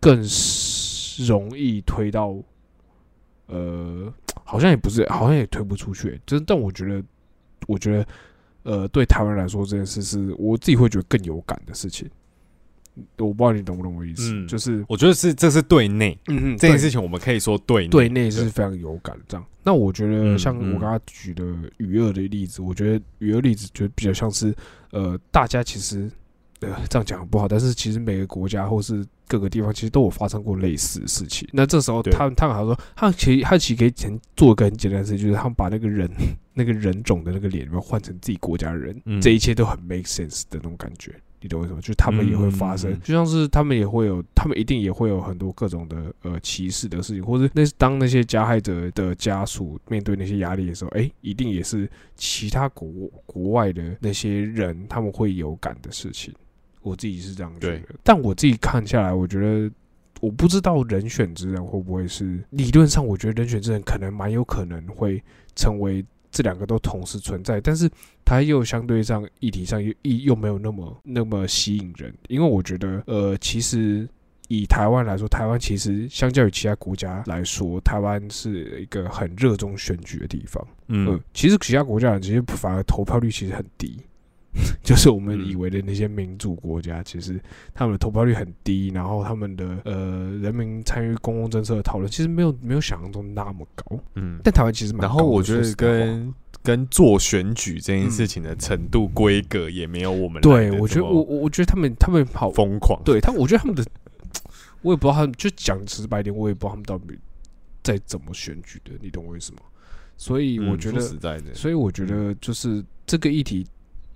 [0.00, 0.20] 更
[1.28, 2.36] 容易推到，
[3.46, 7.04] 呃，好像也不是，好像也推不出去，就是但我觉得，
[7.68, 8.04] 我觉得。
[8.62, 12.06] 呃，对台湾来说，这件事是我自己会觉得更有感的事情。
[13.18, 14.46] 我不知道你懂不懂我意思？
[14.46, 19.46] 就是我觉得是这是对内，嗯嗯，这件事情我们可以说对对内是非常有感这样。
[19.62, 21.44] 那我觉得像我刚刚举的
[21.78, 24.54] 余二的例子，我觉得余二例子就比较像是
[24.90, 26.10] 呃，大家其实
[26.60, 31.48] 呃这样讲不好，但是其实每个国家或是各个地方其实都有发生过类似的事情。
[31.52, 36.10] 那这时候他们他们还说，他其实他其实可以前做一个很简单的事，就是他们把那个人。
[36.52, 38.94] 那个人种的那个脸，然后换成自己国家人？
[39.22, 41.80] 这一切都很 make sense 的那种感觉，你懂为什么？
[41.80, 52.88] 就是他们也会发生，就像是他们也会有，他们一定也会有很多各种的呃歧视的事情，或者那是当那些加害者的家属面对那些压力的时候，哎，一定也是其他国
[53.24, 56.34] 国外的那些人他们会有感的事情。
[56.82, 59.70] 我自己是这样觉得，但我自己看下来，我觉得
[60.20, 65.22] 我不知道人选之人会不会是理论上，我觉得人选之人可能蛮有可能会
[65.56, 66.04] 成为。
[66.30, 67.90] 这两个都同时存在，但是
[68.24, 74.08] 它又相对上议题上又又没有那么那么吸引人，因为我觉得，呃，其实
[74.48, 80.66] 以台湾来说，台湾其实相较于其他国家来说，台湾是一个很热衷选举的地方。
[80.88, 83.96] 嗯，其实其他国家其实反而投票率其实很低。
[84.82, 87.40] 就是我们以为的那些民主国家，其实
[87.72, 93.96] 他们的投票率很低，然后他们的呃人民参与公共政策的讨论，其实没有没有想象中那么高。
[94.16, 95.02] 嗯，但台湾其实蛮。
[95.02, 100.42] 然后我觉得跟跟做选举这件事情的程度规格也没有我们。
[100.42, 103.00] 对，我觉得我我觉得他们他们好疯狂。
[103.04, 103.84] 对他，我觉得他们的
[104.82, 107.16] 我也不知道他们就讲直白点，我也不知道他们到底
[107.84, 109.60] 在怎么选举的，你懂我意思吗？
[110.16, 111.00] 所以我觉得
[111.54, 113.64] 所以我觉得就是这个议题。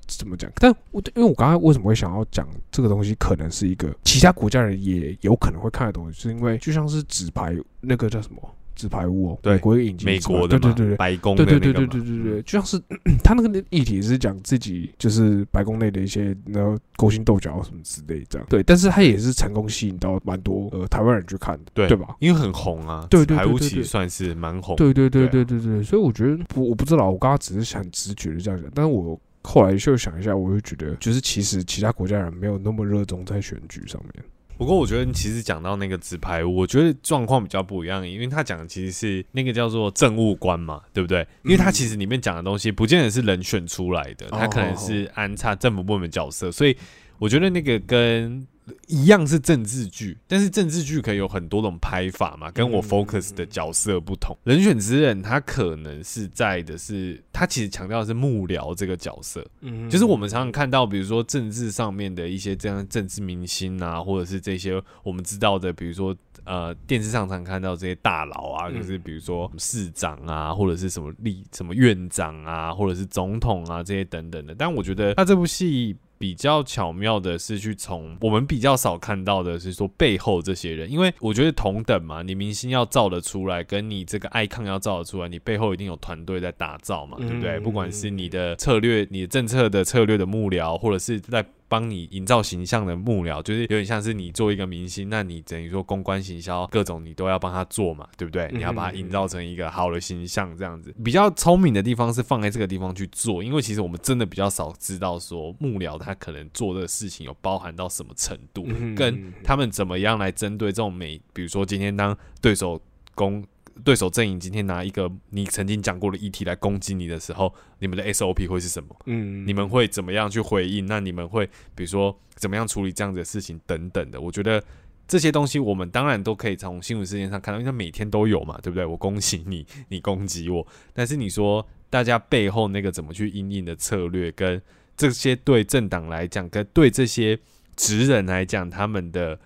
[0.07, 0.51] 怎么讲？
[0.57, 8.39] 但我因为我刚才为什么会想要讲这个东西，可能是一个其他国家人也有可能会看的东西，是因为就像是纸牌那个叫什么
[8.75, 12.77] 纸牌屋哦，美国引进美国的，对对对，白宫对对对对对对对，就像是
[13.23, 22.17] 他那个议题是讲自己就是白宫内的一些然后勾心斗角什么之类这样，对，但是他也是成功吸引到蛮多呃台湾人去看的，对对吧？
[22.19, 29.19] 因为很红啊，对对对对对，算是蛮红，对对对对对对，所以我觉得我我不知道，我刚刚只是很直觉的这样讲，但是我。
[29.45, 34.25] 后来就想一下，我就觉得，就是其实其他国家人没有那么热衷在选举上面。
[34.57, 41.27] 不过，我觉得其实讲到那个纸牌屋，我觉得状况比较不一样，因为他讲的其实是那个叫做政务官嘛，对不对？
[41.45, 46.77] 因为他其实里面讲的东西，不见得是人选出来的，他可能是安插政府部门角色，所以
[47.19, 48.47] 我觉得那个跟。
[48.87, 54.35] 一样是政治剧，但是政治剧可以有很多种拍法嘛，跟我 focus 的角色不同。
[54.45, 74.55] 人选之人，他可能是在的是，他其实强调的是幕僚这个角色，嗯，就是我们常常看到，比如说政治上面的一些这样政治明星啊，或者是这些我们知道的，比如说呃电视上常看到这些大佬啊，就是比如说市长啊，或者是什么立什么院长啊，或者是总统啊这些等等的。
[74.55, 75.95] 但我觉得他这部戏。
[76.19, 87.59] 比较巧妙的是去从我们比较少看到的是说背后这些人，因为我觉得同等嘛，你明星要造得出来，跟你这个爱抗要造得出来，你背后一定有团队在打造嘛，对不对？
[87.61, 91.45] 不管是你的策略、你的政策的策略的幕僚，或者是在。
[91.75, 98.49] 帮你营造形象的幕僚，就是有点像是你做一个明星，那你等于说公关行销各种你都要帮他做嘛，对不对？
[98.53, 112.81] 你要把它营造成一个好的形象，这样子比较聪明的地方是放在这个地方去做，因为其实我们真的比较少知道说幕僚他可能做的事情有包含到什么程度，跟他们怎么样来针对这种美，比如说今天当对手
[113.17, 113.45] 攻。
[113.83, 118.95] 对手阵营今天拿一个你曾经讲过的议题来攻击你的时候，你们的 SOP 会是什么？
[119.07, 120.87] 嗯，你们会怎么样去回应？
[120.87, 124.21] 那你们会比如说怎么样处理这样子的事情等等的？
[124.21, 124.63] 我觉得
[125.09, 128.87] 这些东西我们当然都可以从新闻事件上看到，因为每天都有嘛，对不对？
[128.87, 134.63] 我恭喜你， 你攻击我，但是你说大家背后那个怎么去应应的策略，跟
[134.97, 137.39] 这些对政党来讲，跟对这些
[137.75, 139.39] 职人来讲，他们的。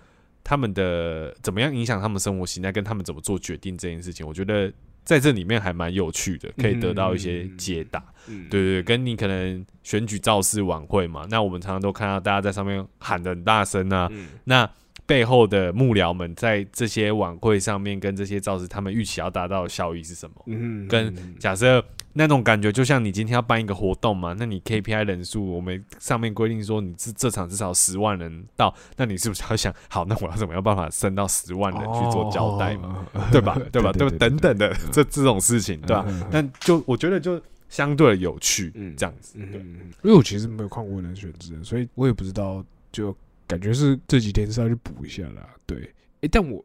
[0.49, 8.03] 他们的怎么样影响他们生活形态，跟他们怎么做决定这件事情，我觉得在这里面还蛮有趣的，可以得到一些解答。
[8.49, 14.11] 对对，跟你可能选举造势晚会嘛，那我们常常都看到大家在上面喊的很大声啊，
[14.45, 14.67] 那
[15.09, 20.35] 背后的幕僚们在这些晚会上面跟这些造势，他们预期要达到的效益是什么？
[20.45, 33.03] 嗯，跟假设那种感觉，就像你今天要办一个活动嘛，那你 KPI 人数，我们上面规定说你这这场至少十万人到，那你是不是要想，好，那我要怎么样办法升到十万人去做交代嘛？
[33.11, 33.59] 嘛 对吧？
[33.71, 33.91] 对吧？
[33.91, 34.07] 对？
[34.11, 36.05] 等等的这这种事情，对吧？
[36.07, 39.39] 嗯但就我觉得就相对的有趣，嗯这样子。
[39.39, 39.59] 对
[40.03, 43.15] 因为我其实没有看过《人选之人》，所以我也不知道，就
[43.49, 45.49] 感觉是这几天是要去补一下啦。
[45.65, 45.77] 对，
[46.21, 46.63] 诶，但我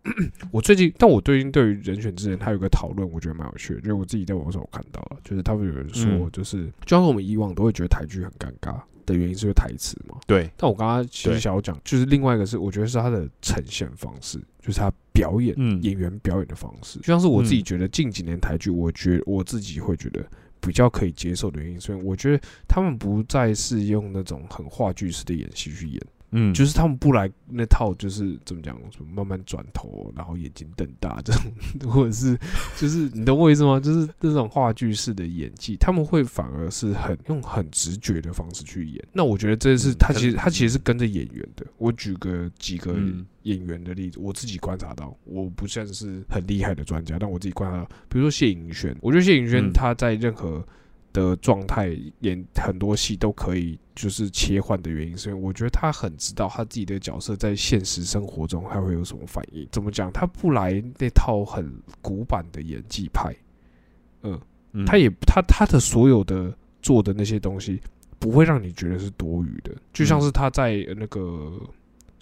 [0.52, 10.20] 我最近，但我最近对于《人选之人》他有一个讨论，我觉得蛮有趣的，就是我自己在网上有看到了，就是他们有人说，嗯就是就像我们以往都会觉得台剧很尴尬的原因，是台词嘛。
[10.26, 16.98] 对，但我刚刚其实想要讲，就是另外一个是，我觉得是他的呈现方式，就是他表演、嗯演员表演的方式。
[16.98, 20.24] 就像是我自己嗯觉得近几年台剧，我觉我自己会觉得
[20.60, 26.00] 比较可以接受的原因，所以我觉得他们不再是用那种很话剧式的演戏去演，
[26.36, 31.52] 嗯，就是他们不来那套，就是怎么讲，什么慢慢转头，然后眼睛瞪大这种，
[31.88, 32.36] 或者是
[32.76, 33.78] 就是你懂我意思吗？
[33.78, 39.04] 就是这种话剧式的演技，他们会反而是很用很直觉的方式去演。
[39.12, 41.64] 那我觉得这是他其实他其实是跟着演员的。
[41.78, 50.66] 我举个几个嗯演员的例子，我自己观察到，我不算是很厉害的专家，但我自己观察到，比如说谢颖轩，我觉得谢颖轩嗯他在任何
[51.14, 59.66] 的状态演很多戏都可以就是切换的原因，是因为我觉得他很知道他自己的角色在现实生活中他会有什么反应。
[59.72, 60.12] 怎么讲？
[60.12, 61.72] 他不来那套很
[62.02, 63.34] 古板的演技派，
[64.24, 64.38] 嗯，
[64.72, 67.80] 嗯他也他他的所有的做的那些东西
[68.18, 71.58] 不会让你觉得是多余的，就像是他在呃那个。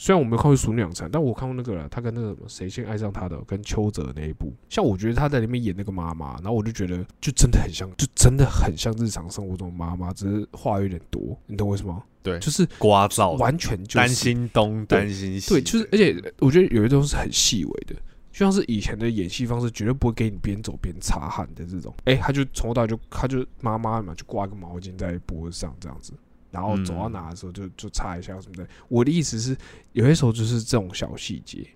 [0.02, 1.88] 虽然我没有看过《熟女养成》，但我看过那个了。
[1.88, 4.52] 他跟那个什么谁先爱上他的，跟邱泽那一部。
[4.68, 11.38] 像我觉得他在里面演那个妈妈，然后我就觉得就真的很像，就真的很像日常生活中的妈妈，只是话有点多。
[11.46, 12.02] 你懂我意思吗？
[12.20, 17.94] 对就是刮噪，完全就是担心东对担心西，对，就是而且我觉得有一种是很细微的，
[18.32, 21.94] 就像是以前的演戏方式，绝对不会给你边走边擦汗的这种。
[22.06, 26.12] 哎、他就从头到尾就他就妈妈嘛，就挂个毛巾在脖子上这样子，
[26.52, 28.64] 然后走到哪的时候就就擦一下什么的。
[28.88, 29.56] 我的意思是，
[29.92, 31.66] 有些时候就是这种小细节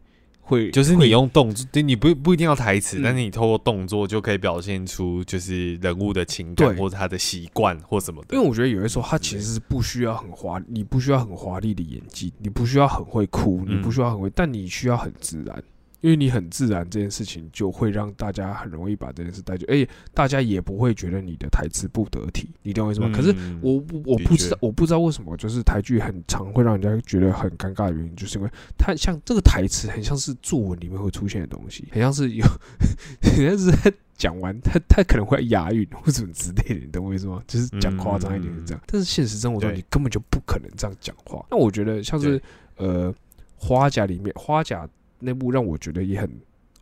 [0.40, 8.36] 会，就是你用动作，对你不不一定要台词，嗯但是你透过动作就可以表现出就是人物的情感或者他的习惯或什么的。
[8.36, 15.64] 因为我觉得有些时候他其实是不需要很华，你不需要很华丽的演技，你不需要很会哭，你嗯不需要很会，但你需要很自然，
[16.00, 23.10] 因为你很自然这件事情就会让大家很容易把这件事带进，而且大家也不会觉得你的台词不得体，你懂我意思吗？
[23.14, 32.44] 可是嗯我我不知道，我不知道为什么，就是台剧很常会让人家觉得很尴尬的原因，就是因为它像这个台词很像是作文里面会出现的东西，很像是有，
[33.22, 37.42] 很像是他讲完他他可能会押韵或什么之类的，你懂我意思吗？
[37.46, 41.44] 就是讲夸张一点是这样，但是现实生活中你根本就不可能这样讲话。
[41.50, 42.40] 那我觉得像是
[42.76, 43.14] 呃
[43.56, 46.30] 花甲里面花甲那部让我觉得也很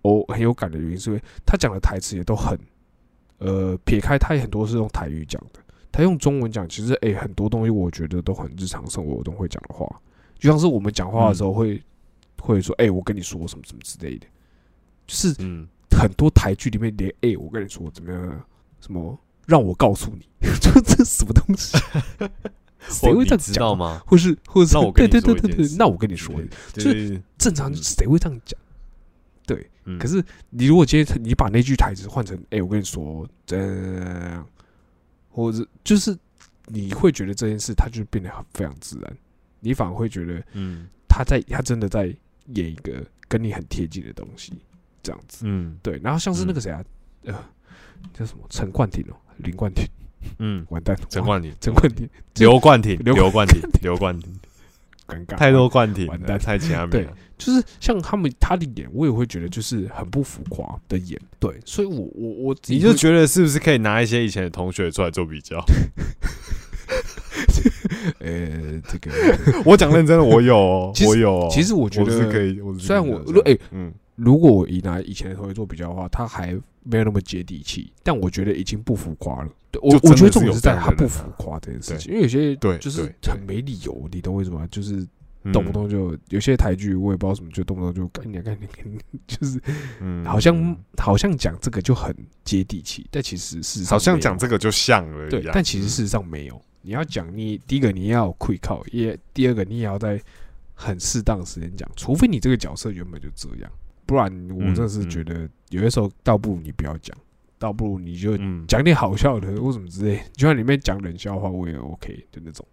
[0.02, 2.58] 哦很有感的原因，是因为他讲的台词也都很
[3.38, 5.60] 呃撇开他也很多是用台语讲的。
[5.92, 9.86] 他用中文讲，其实诶、很多东西我觉得都很日常生活中会讲的话，
[10.38, 11.80] 就像是我们讲话的时候会、
[12.40, 14.26] 会说诶、我跟你说什么什么之类的，
[15.06, 18.44] 就是嗯，很多台剧里面连诶、我跟你说怎么样，
[18.80, 19.16] 什么
[19.46, 20.26] 让我告诉你，
[20.60, 21.78] 这 这什么东西，
[22.88, 23.74] 谁会这样知讲啊？
[23.74, 24.02] 吗？
[24.06, 26.34] 或是或是那我跟对对对对对那我跟你说，
[26.72, 28.58] 就是正常谁会这样讲？
[29.46, 29.98] 对，嗯。
[29.98, 34.46] 可是你如果今天你把那句台词换成“哎、我跟你说这样”，
[35.30, 36.16] 或者就是
[36.66, 39.16] 你会觉得这件事它就变得很非常自然，
[39.60, 40.86] 你反而会觉得嗯。
[41.06, 42.06] 他在他真的在
[42.54, 44.52] 演一个跟你很贴近的东西，
[45.00, 45.44] 这样子。
[45.46, 45.78] 嗯。
[45.80, 46.84] 对，然后像是那个嗯谁啊，
[47.26, 47.44] 呃，
[48.12, 48.44] 叫什么？
[48.50, 49.86] 陈冠廷哦，林冠廷，
[50.38, 54.32] 嗯，完蛋，陈冠廷、陈冠廷，刘冠廷、刘刘冠廷、 刘冠廷，
[55.06, 56.38] 尴尬，太多冠廷了，完蛋。
[56.38, 57.08] 太其他名对。
[57.36, 65.58] 就是像他们他的演，我也会觉得就是很不浮夸的演，对，所以我我我你就觉得是不是可以拿一些以前的同学出来做比较？
[68.20, 69.10] 呃，这个。
[69.66, 71.48] 我讲认真的，我有我有哦。
[71.50, 79.50] 其实我觉得是可得，以，虽然我哎嗯如果我以拿以前的同学做比较的话，他还没有那么接地气，但我觉得已经不浮夸了。
[79.70, 84.66] 对我我觉得重点是在他不浮夸这件事情，因为有些对就是很没理由，你懂我意思吗？
[84.70, 85.06] 就是
[85.42, 89.60] 嗯动不动就有些台剧我也不知道什么，就动不动就干你啊干你啊干你啊，就是
[90.00, 96.60] 嗯好像好像讲这个就很接地气，但其实事实上好像讲这个就像了一对样，，但其实事实上没有。
[96.86, 100.20] 你要讲你第一个你要有愧靠，也第二个你也要在
[100.74, 103.72] 很适当的时间讲，除非你这个角色原本就这样，
[104.06, 107.16] 不然我真的是嗯觉得有些时候倒不如你不要讲，
[107.58, 112.66] 倒不如你就嗯讲点好笑的或什么之类，就像里面讲冷笑话我也 OK 的那种。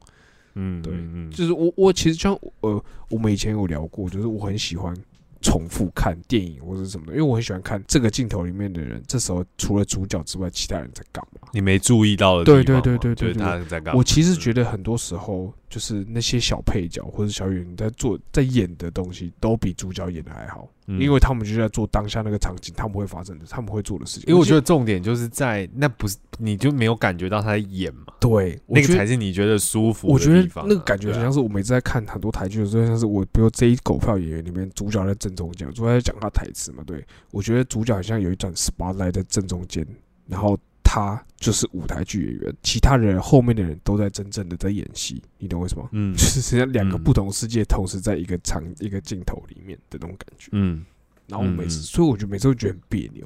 [0.55, 0.93] 嗯，对
[1.33, 4.93] 就是我我其实像呃，我们以前有聊过，就是我很喜欢
[5.39, 11.47] 重复看电影或者什么的，因为我很喜欢看这个镜头里面的人，这时候除了主角之外，其他人在干嘛。
[11.53, 13.97] 你没注意到的对对对对对他在干嘛？
[13.97, 24.27] 我其实觉，得很多时候，就是那些小配角或者小演员在做在演的东西，都比主角演的还好，嗯因为他们就在做当下那个场景，他们会发生的，他们会做的事情。
[24.27, 30.67] 因为我觉得得重点就是在那不是你就没有感觉到他在演嘛，对，我觉得那个才是你觉得舒服的我觉得地方啊。
[30.69, 37.01] 那个感觉对啊很像是我每次在看很多台剧的时候，像是我比如这一狗票演员里面主角在正中间，主角在讲他台词嘛，对
[37.31, 39.87] 我觉得主角好像有一盏 spotlight 在正中间，
[40.27, 40.59] 然后
[40.93, 45.87] 他就是舞台剧演员，其他人后面的人都在真正的在演戏，你懂为什么？
[45.93, 50.49] 嗯 就是实际上两个嗯不同世界同时在一个场一个镜头里面的那种感觉。
[50.51, 50.83] 嗯
[51.27, 53.25] 然后我每次，所以我觉得每次都觉得很别扭，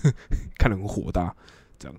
[0.58, 1.34] 看得很火大。
[1.78, 1.94] 这样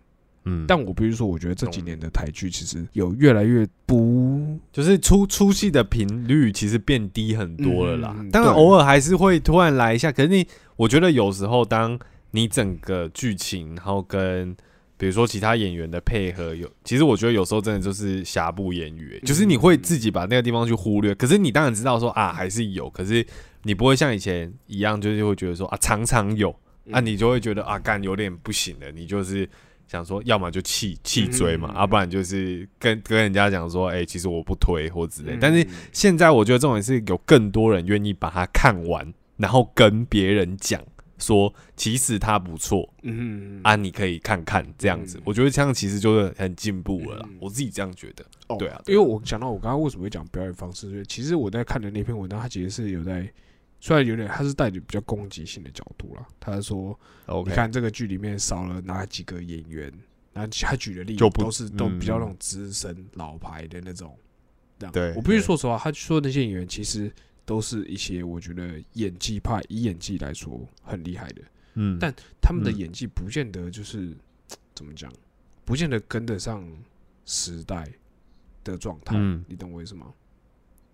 [0.45, 8.31] 嗯，但我必须说，我觉得这几年的台剧其实有越来越不就是出出戏的频率其实变低很多了啦嗯。
[8.31, 11.99] 当然对偶尔还是会突然来一下，可是你我觉得有时候当
[12.31, 14.57] 你整个剧情，然后跟
[14.97, 21.13] 比如说其他演员的配合有，其实我觉得有时候真的就是瑕不掩瑜，嗯就是你会自己把那个地方去忽略。
[21.15, 23.25] 可是你当然知道说啊还是有，可是
[23.63, 26.49] 你不会像以前一样，就是会觉得说啊常常有，
[26.91, 29.49] 啊嗯你就会觉得啊干有点不行了，你就是。
[29.85, 35.33] 想说，要么就弃弃追嘛，啊、不然就是跟跟人家讲说，哎、其实我不推或之类。
[35.33, 40.81] 嗯但是现在我觉得这种是有更多人愿意把它看完，然后跟别人讲
[41.17, 45.17] 说，其实他不错嗯啊，你可以看看这样子。
[45.17, 48.25] 嗯我觉得这样其实就是很进步了啦嗯我自己这样觉得。
[48.47, 53.31] 哦对啊因为我讲到我刚刚为什么会讲表演方式，就是其实我在看的那篇文章，它其实是有在，
[53.79, 56.25] 虽然有点，它是带着比较攻击性的角度啦。
[56.39, 56.97] 他是说，
[57.45, 59.91] 你看这个剧里面少了哪几个演员，
[60.33, 64.17] 然后他举的例子都是都嗯比较那种资深老牌的那种。
[64.91, 67.09] 对我必须对说实话，他说那些演员其实
[67.45, 71.41] 都是一些我觉得演技派，以演技来说很厉害的。
[71.75, 74.15] 嗯，但他们的嗯演技不见得就是
[74.75, 75.11] 怎么讲，
[75.65, 76.65] 不见得跟得上
[77.25, 77.87] 时代
[78.63, 79.15] 的状态。
[79.17, 80.13] 嗯你懂我意思吗？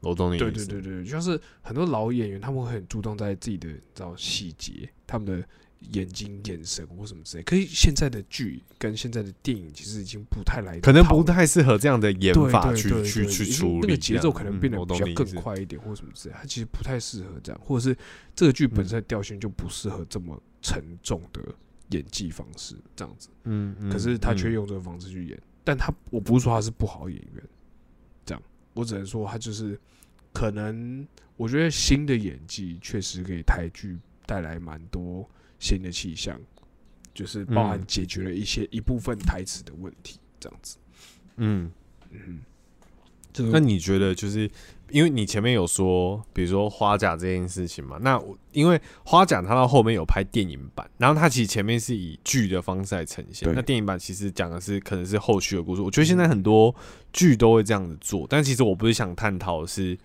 [0.02, 0.66] 我懂你意对思。
[0.66, 5.46] 对对对，就像是很多老演员，他们会很注重在自己的你知道细节，他们的
[5.92, 7.44] 眼睛、眼神或什么之类。
[7.44, 17.98] 可是现在的剧跟现在的电影其实已经不太来，可能不太适合这样的演法去去去对已经处理，那个节奏可能变得比较更快一点，或什么之类，它其实不太适合这样，或者是
[18.36, 21.42] 这个剧本身的调性就不适合这么沉重的
[21.90, 23.30] 演技方式这样子。
[23.46, 27.44] 嗯，嗯可是他却嗯用这个方式去演，但他我不是说他是不好演员，
[28.26, 29.80] 这样，我只能说他就是
[30.34, 31.08] 可能
[31.38, 35.28] 我觉得新的演技确实给台剧带来蛮多
[35.60, 36.40] 新的气象，
[37.14, 40.78] 就是包含嗯解决了一些一部分台词的问题，这样子。
[41.38, 41.72] 嗯。
[42.12, 42.40] 嗯，
[43.32, 44.50] 这个那你觉得就是
[44.90, 48.00] 因为你前面有说，比如说花甲这件事情嘛？
[48.02, 55.84] 那我因为花甲它到后面有拍电影版，然后它其实前面是以剧的方式来呈现，那电影版其实讲的是可能是后续的故事。
[55.84, 56.74] 我觉得现在很多
[57.14, 59.96] 剧都会这样子做，但其实我不是想探讨的是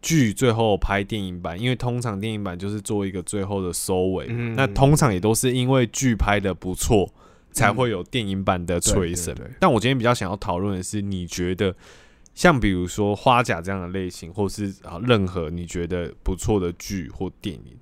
[0.00, 4.54] 剧最后拍电影版，因为通常电影版就是做一个最后的收尾，嗯。
[4.54, 7.12] 那通常也都是因为剧拍的不错，
[7.52, 9.34] 才会有电影版的催生。
[9.58, 11.74] 但我今天比较想要讨论的是，你觉得
[12.34, 17.76] 像比如说花甲这样的类型，或是啊任何你觉得不错的剧或电影，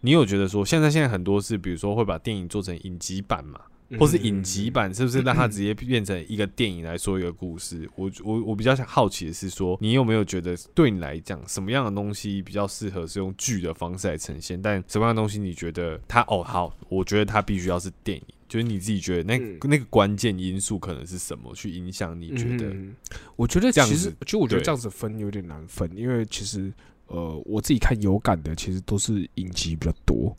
[0.00, 3.60] 你有觉得说现在现在很多是比如说会把电影做成影集版嘛，
[3.98, 7.88] 或是影集版，是不是让它直接变成一个电影来说一个故事？
[7.96, 14.60] 我我我比较想好奇的是说，你有没有觉得对你来讲，什么样的东西比较适合是用剧的方式来呈现？
[14.60, 22.66] 但什么样的东西你觉得它哦好，我觉得它必须要是电影，就是你自己觉得那、嗯那个关键因素可能是什么去影响你觉得？
[22.66, 22.94] 嗯
[23.36, 26.72] 我觉得这样其实子，其实我觉得这样子分有点难分，因为其实
[27.08, 30.36] 呃，我自己看有感的，其实都是影集比较多。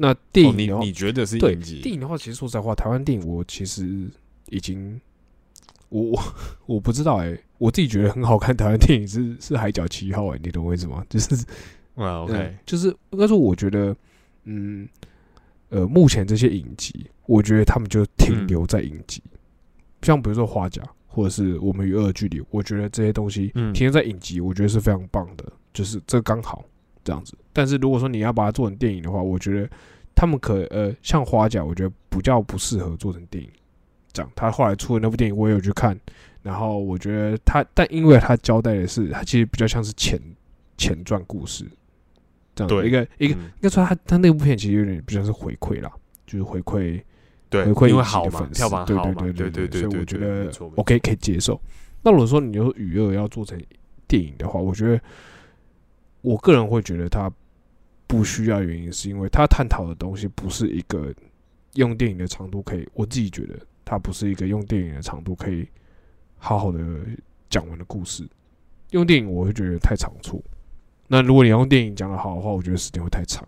[0.00, 1.80] 那电哦，影你你觉得是对影集？
[1.82, 4.08] 电影的话，其实说实在话，台湾电影我其实
[4.48, 4.98] 已经，
[5.88, 6.22] 我 我
[6.66, 8.56] 我不知道哎、我自己觉得很好看。
[8.56, 11.04] 台湾电影是是《海角七号》哎，你懂我意思吗？
[11.10, 11.34] 就是
[11.96, 13.94] 啊，OK，嗯就是应该说，我觉得，
[14.44, 14.88] 嗯，
[15.70, 19.20] 呃，目前这些影集，我觉得他们就停留在影集，
[20.02, 26.64] 像比如说花甲，或者是我们与恶的距离，我觉得这些东西嗯停留在影集，我觉得是非常棒的，就是这刚好
[27.08, 27.34] 这样子。
[27.54, 29.70] 但是如果说你要把它做成电影的话，我觉得
[30.14, 33.48] 他们可呃，像花甲，我觉得比较不适合做成电影。
[34.12, 35.98] 这样，他后来出的那部电影我也有去看，
[36.42, 40.20] 然后我觉得他，但因为他交代的是，他其实比较像是前
[40.76, 41.64] 前传故事，
[42.54, 45.90] 这样一个一个，嗯应该说他他那部片其实有点比较是回馈啦，
[46.26, 47.00] 就是回馈
[47.48, 51.58] 对，回馈因为好粉丝票房好嘛，对对对对对所以我觉得 OK 可以接受。
[52.02, 53.60] 那如果说你有雨二要做成
[54.06, 55.00] 电影的话，我觉得
[56.28, 57.32] 我个人会觉得它
[58.06, 61.14] 不需要，原因是因为它探讨的东西不是一个
[61.74, 65.66] 用电影的长度可以，我自己觉得它不是一个用电影的长度可以
[66.36, 66.78] 好好的
[67.48, 68.28] 讲完的故事。
[68.90, 70.44] 用电影我会觉得太长处。
[71.06, 73.46] 那如果你用电影讲的好的话，我觉得时间会太长。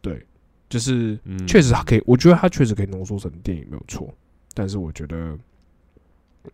[0.00, 0.24] 对，
[0.68, 4.12] 就是嗯确实它可以，我觉得它确实可以浓缩成电影没有错，
[4.54, 5.36] 但是我觉得，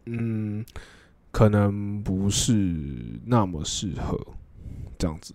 [0.07, 0.65] 嗯，
[1.31, 2.53] 可能不是
[3.27, 4.19] 那么适合
[5.03, 5.35] 这样子。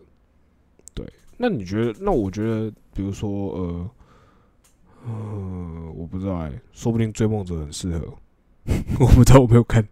[0.93, 1.05] 对，
[1.35, 1.93] 那你觉得？
[1.99, 3.89] 那我觉得，比如说，呃，
[5.05, 8.13] 呃，我不知道哎、说不定《追梦者》很适合，
[9.01, 9.85] 我不知道，我没有看。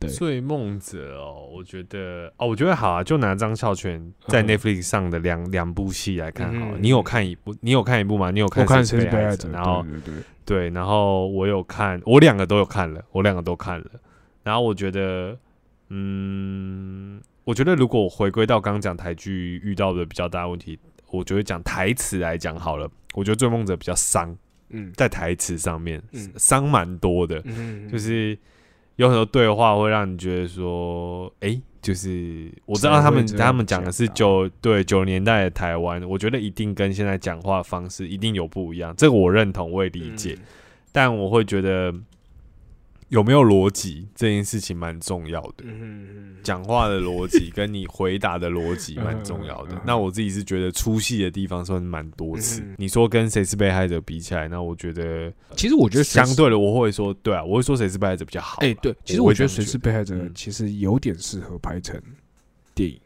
[0.00, 6.78] 对追梦者哦，我觉得哦，我觉得好啊，就拿张孝全在嗯 Netflix 上的两两部戏来看好了。
[6.78, 7.54] 嗯你有看一部？
[7.60, 8.30] 你有看一部吗？
[8.32, 13.86] 你有看我看《谁谁是被害者》，然后对对对，对，然后我有看，我两个都有看了，我两个都看了。
[14.42, 15.38] 然后我觉得，
[15.94, 20.78] 嗯，我觉得如果我回归到刚刚讲台剧遇到的比较大的问题，
[21.10, 24.34] 我觉得讲台词来讲好了，我觉得《追梦者》比较伤，
[24.70, 24.90] 嗯。
[24.96, 26.32] 在台词上面嗯。
[26.36, 27.42] 伤蛮多的。
[27.44, 28.38] 嗯，就是
[28.96, 40.44] 有很多对话会让你觉得说，哎、就是我知道他们他们讲的是九对九年代的台湾，我觉得一定跟现在讲话方式一定有不一样，这个我认同，我也理解，嗯。
[40.90, 41.92] 但我会觉得
[43.12, 45.64] 有没有逻辑这件事情蛮重要的。
[46.42, 49.78] 讲话的逻辑跟你回答的逻辑 蛮重要的。
[49.86, 52.74] 那我自己是觉得出戏的地方算是蛮多次嗯。
[52.78, 58.56] 你说跟谁是被害者比起来，那我觉得其实我觉得相对的我会说，对啊，我会说谁是被害者比较好。
[58.62, 62.00] 哎、对，其实我觉得谁是被害者嗯其实有点适合拍成
[62.74, 62.98] 电影，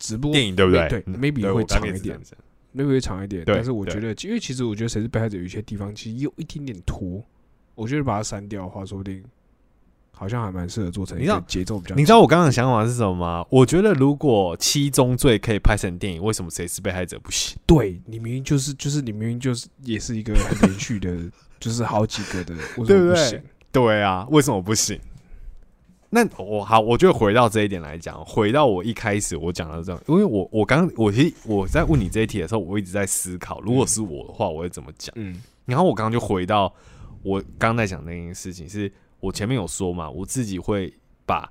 [0.00, 0.88] 直播电影对不对？
[0.88, 2.20] 对嗯 maybe 会长一点
[2.74, 7.24] ，maybe 会长一点，但是我觉得，因为其实我觉得谁是被害者有一些地方其实有一点点拖，
[7.76, 9.22] 我觉得把它删掉的话，说不定
[10.18, 11.94] 好像还蛮适合做成一你知道个节奏比较。
[11.94, 13.46] 你知道我刚刚的想法是什么吗？
[13.50, 17.58] 我觉得如果七宗罪可以拍成电影，为什么谁是被害者不行？
[17.66, 21.14] 对你明明就是就是你明明就是也是一个很连续的，
[21.60, 23.42] 就是好几个的，为什对不对？
[23.70, 24.98] 对啊，为什么不行？
[26.08, 35.12] 那我好，我就回到这一点来讲，回到我一开始我讲的这样，因为我我刚我其实我在问你这一题的时候，我一直在思考，如果是我的话，我会怎么讲？
[35.16, 36.72] 嗯然后我刚刚就回到
[37.24, 38.90] 我刚刚在讲那件事情，是
[39.26, 40.92] 我前面有说嘛，我自己会
[41.26, 41.50] 把，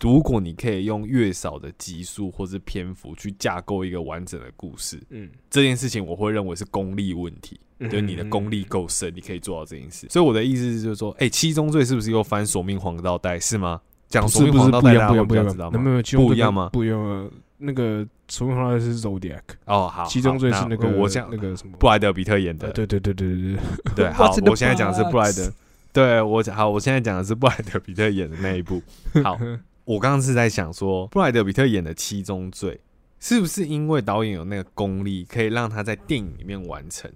[0.00, 10.06] 如果你可以用越少的集数或是篇幅去架构一个完整的故事，嗯，这件事情我会认为是功力问题，嗯就是你的功力够深，你可以做到这件事。
[10.08, 13.80] 所以我的意思是，就是说，哎、七宗罪是不是又翻索命黄道带是吗？
[14.08, 15.96] 讲不索是不是不一命黄道带，不一样不一样家会比较知道，那没吗？
[15.96, 17.28] 有其中这个不一样吗不一样啊，
[17.58, 23.58] 那个所谓的是 Zodiac，哦，好，七宗罪是那个我讲那个什么布莱德比特演的对对对对对，
[23.96, 25.52] 对， 好我现在讲的是布莱德，
[25.94, 28.82] 对我讲好，我现在讲的是布莱德比特演的那一部。
[29.22, 29.38] 好，
[29.84, 32.74] 我刚刚是在想说，布莱德比特演的《七宗罪》
[33.20, 37.08] 是不是因为导演有那个功力，可以让他在电影里面完成，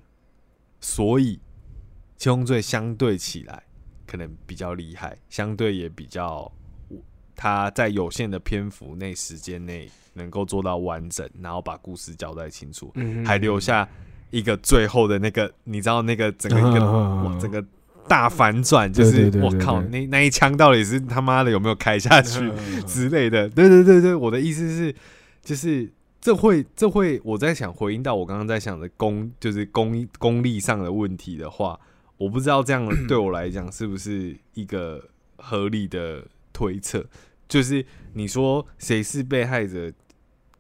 [0.81, 1.37] 所以
[2.17, 3.65] 《七宗罪》相对起来
[4.07, 6.51] 可能比较厉害，相对也比较
[7.35, 12.93] 他在有限的篇幅内、时间内能够做到完整，然后把故事交代清楚。
[12.95, 13.89] 嗯还留下
[14.31, 17.65] 一个最后的那个，你知道那个整个一个整个
[18.09, 23.49] 大反转，就是我靠，那那一枪到底是他妈的有没有开下去嗯之类的？
[23.49, 24.95] 对对对对，我的意思是，
[25.43, 25.91] 就是
[26.21, 31.79] 这会这会我在想回应到我刚刚在想的功，就是功功力上的问题的话，
[32.17, 37.05] 我不知道这样对我来讲是不是一个合理的推测。
[37.49, 39.91] 就是你说谁是被害者，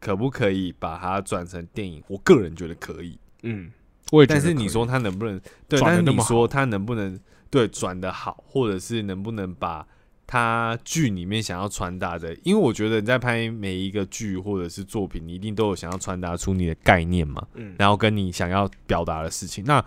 [0.01, 2.03] 可不可以把它转成电影？
[2.09, 3.19] 我个人觉得可以。
[3.43, 3.71] 嗯，
[4.11, 5.39] 我也但是你说他能不能
[5.69, 5.79] 对？
[5.81, 7.21] 但是你说他能不能
[7.51, 9.87] 对转的好，或者是能不能把
[10.27, 12.35] 他剧里面想要传达的？
[12.45, 19.65] 因为我觉得你在拍每一个剧或者是作品，你一定都有想要传达出你的概念嘛，嗯然后跟你想要表达的事情。
[19.65, 19.83] 那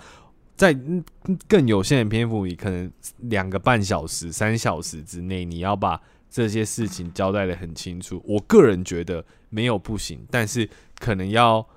[0.55, 1.03] 在嗯
[1.47, 8.21] 更有限的篇幅里，可能两个半小时、三小时之内，你要把这些事情交代的很清楚。
[8.25, 11.67] 我个人觉得没有不行，但是可能要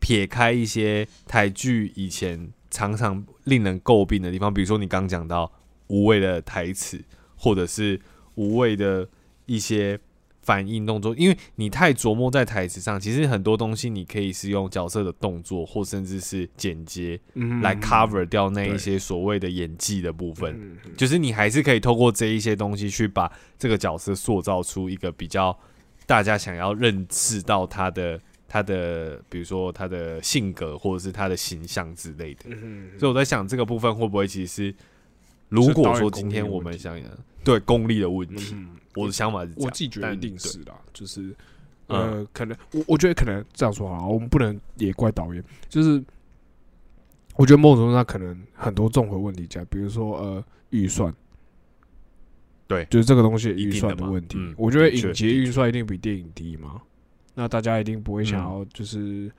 [0.00, 5.52] 撇开一些台剧以前常常令人诟病的地方，比如说你刚讲到
[5.86, 7.00] 无谓的台词，
[7.36, 8.00] 或者是
[8.34, 9.06] 无谓的
[9.46, 10.00] 一些
[10.40, 20.76] 反应动作，因为你太琢磨在台词上，其实很多东西你可以是用角色的动作，或甚至是剪接嗯来 cover 掉那一些所谓的演技的部分。
[20.96, 25.56] 就是你还是可以透过这一些东西去把这个角色塑造出一个比较
[26.06, 28.18] 大家想要认识到他的
[28.52, 32.40] 他的，比如说他的性格或者是他的形象之类的。
[32.48, 34.74] 嗯所以我在想这个部分会不会其实是，
[35.48, 37.00] 如果说今天我们想，
[37.42, 38.54] 对功力的问题。
[38.54, 41.34] 嗯，我的想法是我自己觉得但一定是啦，就是
[41.86, 41.98] 嗯。
[41.98, 46.04] 呃，可能我我觉得可能这样说好了，我们不能也怪导演，就是
[47.36, 51.10] 我觉得某种程度上可能很多综合问题在，比如说呃预算，
[52.66, 52.84] 对。
[52.90, 54.36] 就是这个东西预算的问题。
[54.36, 56.82] 嗯我觉得影节预算一定比电影低嘛，
[57.34, 59.30] 那大家一定不会想嗯要就是。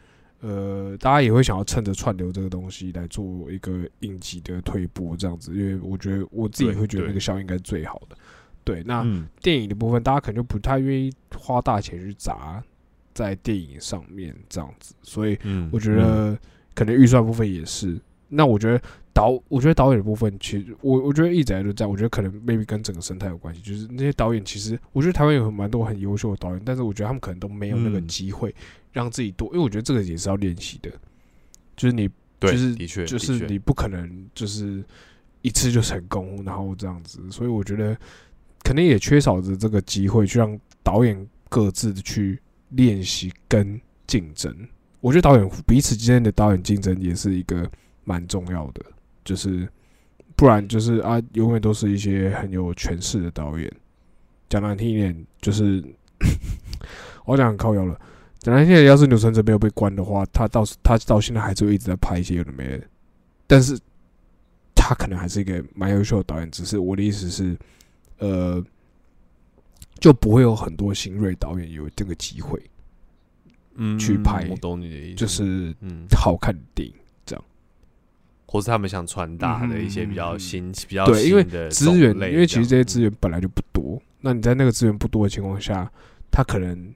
[0.46, 8.18] 呃，大家也会想要趁着串流这个东西来做一个应急的推播，这样子，因为我觉得我自己对会觉得对那个效应应该是最好的。
[8.62, 12.62] 对，那嗯，电影的部分，大家可能就不太愿意花大钱去砸
[13.14, 16.38] 在电影上面这样子，所以嗯我觉得
[16.76, 17.98] 可能预算部分也是。
[18.28, 18.82] 那我觉得
[19.14, 21.90] 导，我觉得导演的部分，其实我我觉得一直以来都这样。
[21.92, 28.54] 我觉得可能 maybe 跟整个生态有关系，就是那些导演其实，我觉得台湾有蛮多很优秀的导演，但是我觉得他们可能都没有那个嗯机会
[28.92, 30.90] 让自己多，因为我觉得这个也是要练习的，
[31.76, 32.10] 就是你
[32.40, 34.84] 对，就是的确，就是你不可能就是
[35.42, 37.96] 一次就成功，然后这样子，所以我觉得
[38.64, 42.40] 可能也缺少着这个机会，去让导演各自的去
[42.70, 44.56] 练习跟竞争。
[45.00, 47.70] 我觉得导演彼此之间的导演竞争也是一个
[48.06, 48.82] 蛮重要的，
[49.24, 49.68] 就是
[50.36, 53.72] 不然就是啊，永远都是一些很有权势的导演。
[54.50, 55.84] 讲难听一点，就是
[57.26, 58.00] 我讲很靠腰了。
[58.40, 62.86] 讲难听点，要是钮承泽没有被关的话，他到他到现在还是会一直在拍一些有的没的，
[63.48, 63.80] 但是
[64.76, 66.52] 他可能还是一个蛮优秀的导演。
[66.52, 67.58] 只是我的意思是，
[68.20, 68.64] 呃，
[70.00, 72.62] 就不会有很多新锐导演有这个机会，
[73.76, 76.94] 嗯去拍我懂你的意思，就是嗯，好看的电影。
[78.54, 85.92] 或是他们想传达的一些比较嗯新、比较对因为新的资源，因为其实这些样资源本来就不多，那你在那个资源不多的情况下，
[86.30, 86.94] 他可能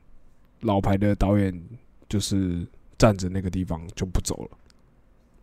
[0.60, 1.60] 老牌的导演
[2.08, 2.64] 就是
[2.96, 4.58] 站着那个地方就不走了。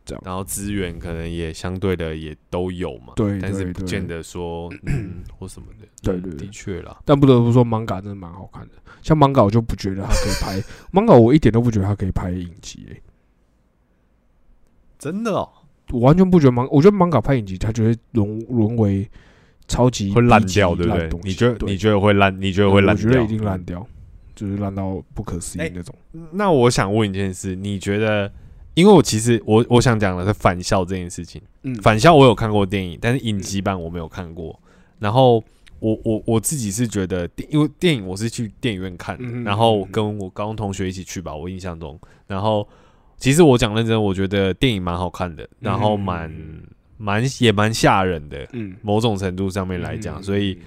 [0.05, 8.75] 这样然后资源可能也相对的也都有嘛，对但是不见得说嗯或什么的，嗯对对的确啦，但不得不说，漫嘎真的蛮好看的。
[9.03, 10.63] 像漫嘎，我就不觉得他可以拍
[10.93, 13.03] 漫嘎，我一点都不觉得他可以拍影集、欸。
[14.97, 15.51] 真的哦，
[15.95, 19.09] 我完全不觉得漫，我觉得漫嘎拍影集，它就会沦沦为
[19.69, 22.41] 超级会烂掉，对不对你觉得对你觉得会烂？
[22.41, 23.07] 你觉得会烂掉？
[23.07, 23.87] 我觉得一定烂掉，
[24.35, 25.95] 就是烂到不可思议哎那种。
[26.33, 28.31] 那我想问一件事，你觉得？
[28.75, 31.41] 因为我其实我我想讲的是返校这件事情。
[31.63, 34.59] 嗯返校我有看过电影，但是影集版我没有看过。
[34.99, 35.37] 然后
[35.79, 41.97] 我我我自己是觉得，因为电影我是去电影院看然后跟我高中同学一起去吧，我印象中。
[42.27, 42.67] 然后
[43.17, 46.31] 其实我讲认真，我觉得电影蛮好看的，然后蛮
[46.97, 50.21] 蛮也蛮吓人的，嗯，某种程度上面来讲。
[50.21, 50.59] 嗯所以，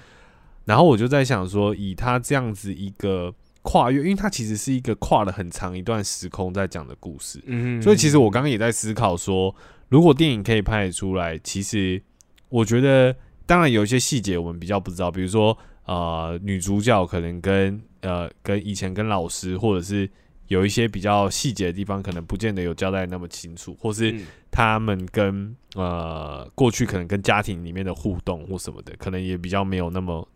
[0.64, 3.32] 然后我就在想说，以他这样子一个
[3.62, 7.40] 跨越，因为他其实是一个跨了很长一段时空在讲的故事。
[7.46, 9.54] 嗯所以其实我刚刚也在思考说，
[9.88, 12.02] 如果电影可以拍得出来，其实
[12.48, 13.14] 我觉得，
[13.46, 20.08] 当然有一些细节我们比较不知道，比如说呃，女主角可能跟呃跟以前跟老师，或者是
[20.48, 30.28] 有一些比较细节的地方，可能不见得有交代那么清楚，或是嗯他们跟呃过去可能跟家庭里面的互动或什么的，可能也比较没有那么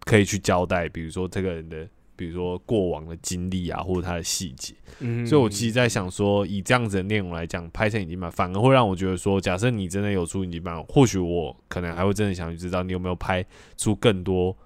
[0.00, 1.88] 可以去交代，比如说这个人的。
[2.18, 13.46] 比如说过往的经历啊，或者他的细节，嗯所以我其实在想说，以这样子的内容来讲，拍成影集版反而会让我觉得说，假设你真的有出影集版，或许我可能还会真的想去知道你有没有拍
[13.76, 14.56] 出更多，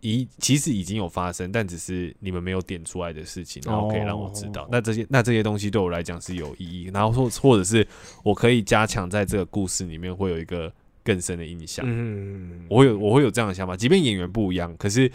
[0.00, 4.62] 已其实已经有发生，但只是你们没有点出来的事情，然后可以让我知道。
[4.62, 4.68] 哦。
[4.70, 7.86] 那这些那这些东西对我来讲是有意义，然后或或者是
[8.22, 10.72] 我可以加强在这个故事里面会有一个
[11.04, 11.84] 更深的印象。
[11.88, 12.64] 嗯。
[12.68, 15.10] 我会有我会有这样的想法，即便演员不一样，可是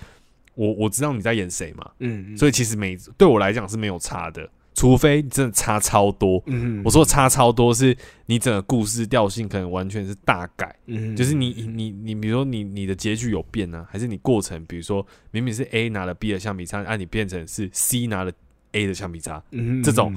[0.53, 2.37] 我我知道你在演谁嘛，嗯。
[2.37, 6.39] 所以其实每对我来讲是没有差的，除非你真的差超多。
[6.45, 6.83] 嗯。
[6.85, 7.97] 我说差超多，是
[8.27, 11.15] 你整个故事调性可能完全是大改，嗯。
[11.15, 18.31] 就是你你你，比如说你你的结局有变呢、还是你过程，比如说明明是 A 拿了 B 的橡皮擦，啊，你变成是 C 拿了
[18.73, 20.13] A 的橡皮擦，嗯这种。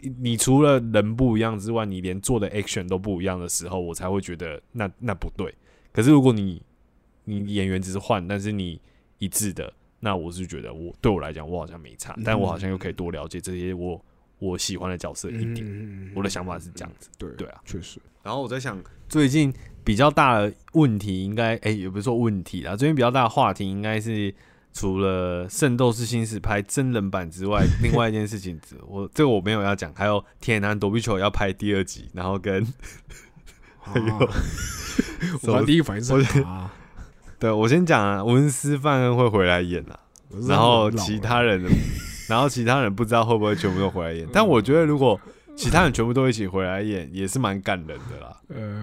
[0.00, 5.54] 你你除了人不一样之外，你连做的 action 都不一样的时候，我才会觉得那那不对。
[5.92, 6.60] 可是如果你
[7.24, 8.78] 你演员只是换，但是你
[9.18, 9.72] 一致的，
[10.04, 13.98] 那我是觉得我对我来讲，我好像没差，但我好像又可以多了解这些我
[14.38, 16.12] 我喜欢的角色一点。
[16.14, 17.08] 我的想法是这样子。
[17.16, 18.78] 对对啊，确实，然后我在想，
[19.08, 19.50] 最近
[19.82, 24.34] 比较大的问题，应该哎、也不是说问题啦，最近比较大的话题应该是
[24.74, 32.62] 除了《圣斗士星矢》拍真人版之外，另外一件事情， 我这个我没有要讲，还有《铁男躲避球》要拍第二集，然后跟
[33.84, 34.28] 哎 呦，
[35.46, 36.70] 我刚第一反应是啊，
[37.38, 39.98] 对我先讲啊，文斯范恩会回来演啊，
[40.48, 41.62] 然后其他人，
[42.28, 45.20] 然后其他人不知道会不会全部都回来演，但我觉得如果
[45.56, 48.36] 其他人全部都一起回来演，也是蛮感人的啦。
[48.48, 48.82] 呃，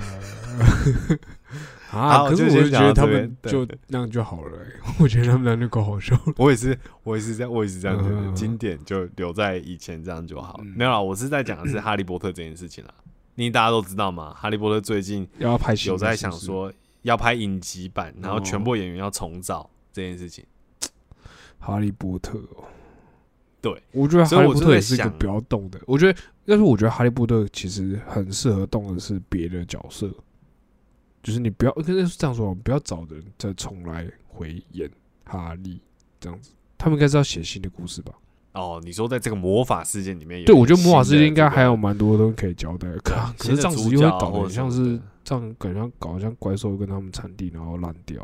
[1.91, 4.66] 啊，可是我就觉得他们就对那样就好了欸、
[4.99, 6.34] 我觉得他们那样就够好笑了。
[6.38, 10.58] 我也是，我也是这样，我也是这样觉得，嗯经典就留在以前这样就好。
[10.64, 12.93] 嗯没有啦，我是在讲的是哈利波特这件事情啦。
[13.36, 16.72] 因为大家都知道嘛，哈利波特最近要拍有在想说
[17.04, 20.45] 要拍影集版，然后哦全部演员要重造这件事情。
[21.60, 22.64] 哈利波特哦，
[23.62, 25.80] 对，我觉得哈利波特也是一个想不要动的。
[25.86, 30.12] 我觉得，但是我觉得哈利波特其实很适合动的是别的角色，
[31.22, 34.89] 就是你不要，跟是这样说，不要找人再重来回演
[35.26, 35.80] 哈利
[36.20, 36.52] 这样子。
[36.80, 38.12] 他们应该是要写新的故事吧？
[38.54, 42.97] 哦，你说在这个魔法世界里面有，对，我觉得魔法世界应该还有蛮多东西可以交代的。
[43.02, 48.15] 可可是这样子又会搞得很像是这样，感觉像搞得像怪兽跟他们产地，然后烂掉。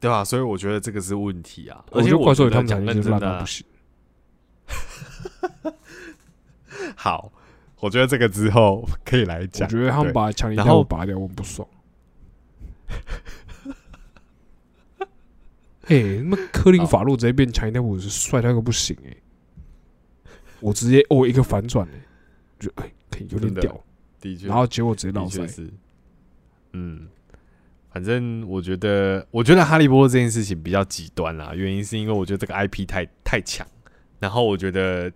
[0.00, 0.24] 这个对吧？
[0.24, 1.84] 所以我觉得这个是问题啊。
[1.90, 3.64] 我觉得而且怪兽与他们产地是烂到不行。
[6.96, 7.32] 好，
[7.78, 9.78] 我觉得这个之后可以来讲我讲。
[9.80, 11.66] 觉得他们把强力然后带我拔掉，我很不爽。
[15.86, 19.16] 哎、那么科林法洛直接变强力带我是帅到一个不行哎、
[20.60, 22.00] 我直接哦一个反转哎、
[22.58, 23.84] 就哎、可以有点屌，
[24.22, 25.40] 的确，然后结果直接闹塞。
[25.42, 25.70] 的确是，
[26.72, 27.06] 嗯，
[27.92, 33.66] 反正我觉得，我觉得哈利波特这件事情比较极端啦，原因是因为我觉得这个 IP 太太强，
[34.18, 35.12] 然后我觉得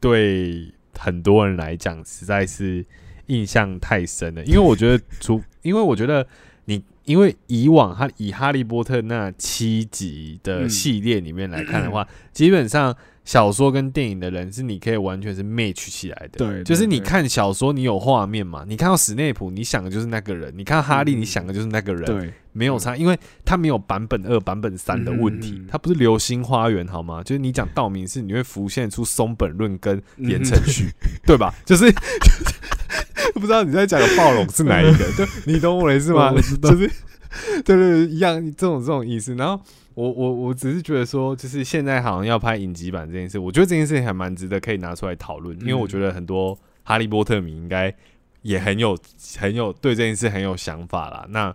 [0.00, 2.84] 对很多人来讲实在是
[3.26, 6.26] 印象太深了，因为我觉得 除，因为我觉得
[6.64, 6.82] 你。
[7.06, 12.04] 因为以往哈以哈利波特那七集的嗯系列里面来看的话，
[12.34, 12.92] 基本上
[13.26, 16.38] 小说跟电影的人是你可以完全是 match 起来的。
[16.38, 18.64] 对就是你看小说，你有画面嘛？
[18.66, 27.20] 你看到史内普，你想的就是那个人；你看到哈利，嗯你想的就是那个人，对，没有差，因为他没有版本二、版本三的问题他不是流星花园好吗？
[27.22, 30.88] 就是你讲道明寺，你会浮现出松本润跟言承旭，
[31.26, 31.52] 对吧？
[31.66, 31.92] 就是
[33.34, 35.04] 不知道你在讲的暴龙是哪一个？
[35.12, 36.32] 就，你懂我的意思吗？
[36.32, 39.34] 就是对对对，一样这种这种意思。
[39.34, 39.60] 然后
[39.96, 47.92] 我我我只是觉得说，就是现在好像要拍影集版这件事，我觉得这件事情还蛮值得可以拿出来讨论，因为我觉得很多哈利波特迷应该
[48.42, 48.94] 也很有
[49.38, 51.26] 很有对这件事很有想法啦。
[51.30, 51.54] 那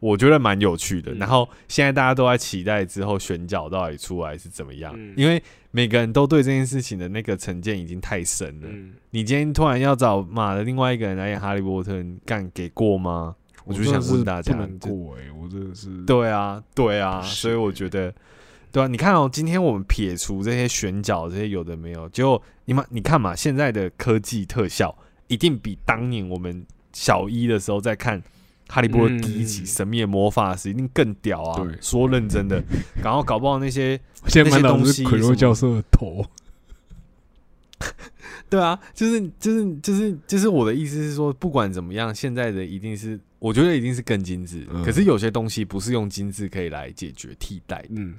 [0.00, 1.14] 我觉得蛮有趣的。
[1.14, 8.68] 嗯然后现在大家都在期待之后选角到底出来是怎么样，嗯因为每个人都对这件事情的那个成见已经太深了。
[8.70, 13.34] 嗯，你今天突然要找马的另外一个人来演哈利波特，你干给过吗？
[13.64, 18.12] 我就想问大家不能过哎、我真的是对啊，对啊，所以我觉得，
[18.70, 24.96] 对啊，你看哦，今天我们撇除这些选角，这些有的没有，就你们你看嘛，现在的科技特效
[25.28, 28.20] 一定比当年我们小一的时候在看
[28.68, 31.62] 《哈利波特》第一集嗯《神秘的魔法师》一定更屌啊！
[31.62, 32.62] 对说认真的，
[33.02, 36.24] 然后搞不好那些那些东西是奎洛教授的头。
[38.52, 47.88] 对啊，就是就是就是就是我的意思是说，不管怎么样，现在的一定是我觉得一定是更精致，嗯可是有些东西不是用精致可以来解决替代的。
[47.92, 48.14] 嗯，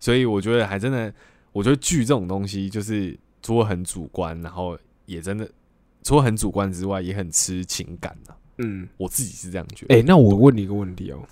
[0.00, 1.12] 所以我觉得还真的，
[1.52, 4.74] 我觉得剧这种东西就是除了很主观，然后
[5.04, 5.46] 也真的
[6.02, 9.94] 除了很主观之外，也很吃情感的、嗯，我自己是这样觉得。
[9.94, 11.22] 哎、那我问你一个问题哦，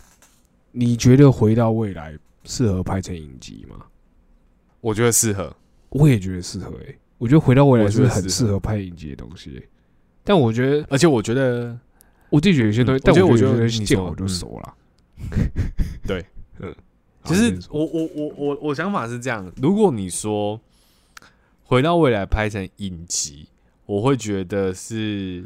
[0.72, 2.12] 你觉得《回到未来》
[2.44, 3.76] 适合拍成影集吗？
[4.82, 5.57] 我觉得适合。
[5.88, 9.50] 我也觉得适合哎、我觉得《回到未来是很适合拍影集的东西。
[9.50, 9.68] 欸、
[10.24, 11.78] 但我觉得而且我觉得，
[12.30, 14.74] 我自己觉得有些东西，嗯但我我觉得我觉得觉得有些东西见好就收了。
[16.04, 16.26] 对，
[16.58, 16.74] 嗯，
[17.22, 17.70] 就是好你说。
[17.78, 20.60] 我我我我我想法是这样，如果你说
[21.62, 23.46] 回到未来拍成影集，
[23.86, 25.44] 我会觉得是，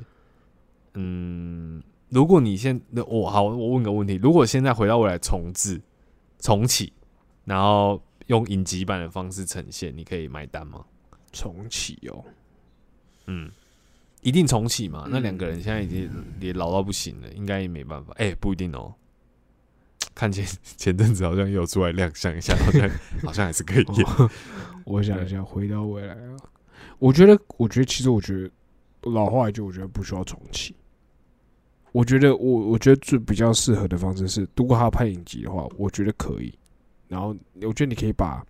[0.95, 5.79] 嗯，如果你现那我好，我问个问题，如果现在回到未来重置
[6.39, 6.95] 重启，
[7.45, 10.83] 然后用影集版的方式呈现，你可以买单吗？
[11.37, 12.25] 重启哦，
[13.27, 13.51] 嗯，
[14.23, 15.07] 一定重启嘛？
[15.11, 16.11] 那嗯两个人现在已经
[16.41, 18.15] 也老到不行了，应该也没办法。
[18.17, 18.95] 哎、不一定哦。
[20.15, 20.47] 看前
[20.79, 22.89] 前阵子好像也有出来亮相一下，好像
[23.23, 24.07] 好像还是可以演。
[24.07, 24.31] 哦
[24.85, 26.37] 我想一下，《回到未来》啊，
[26.99, 28.51] 我觉得，我觉得其实我觉得
[29.11, 30.75] 老话一句，我觉得不需要重启。
[31.93, 36.57] 我觉得我我觉得最比较适合的方式是，如果他要拍影集的话，我觉得可以。
[37.09, 38.47] 然后我觉得你可以把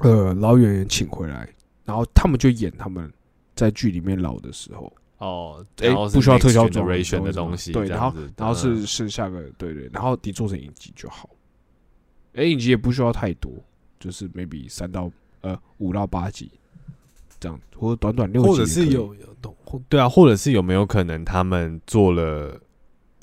[0.00, 1.48] 呃老演员请回来，
[1.84, 3.12] 然后他们就演他们
[3.54, 11.28] 在剧里面老的时候，哦，哎不需要特效妆 generation 的东西，对然后然后是嗯剩下个对对，然后你做成影集就好。
[12.34, 13.52] 哎、影集也不需要太多，
[13.98, 16.50] 就是 maybe 三到呃五到八集
[17.40, 19.56] 这样，或者短短六集或者是有有懂，
[19.88, 22.60] 对啊，或者是有没有可能他们做了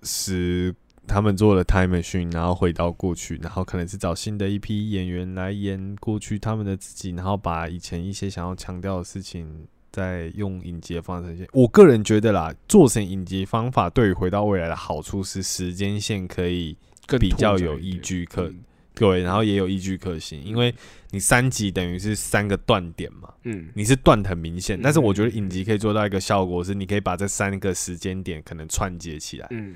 [0.04, 0.76] 时，
[1.08, 11.48] 他们做了 time machine，然后回到过去，然后可能是找新的一批演员来演过去他们的自己，然后把以前一些想要强调的事情再用影集的方式呈现。
[11.54, 16.78] 我个人觉得啦，做成影集方法对于回到未来的好处是时间线可以
[17.08, 18.64] 更比较有依据可嗯
[18.96, 20.74] 对，然后也有依据可行，因为
[21.12, 23.68] 你三集等于是三个断点嘛，嗯。
[23.74, 29.76] 你是断得很明显，但是我觉得嗯影集可以做到一个效果是，你可以把这三个时间点可能串接起来，嗯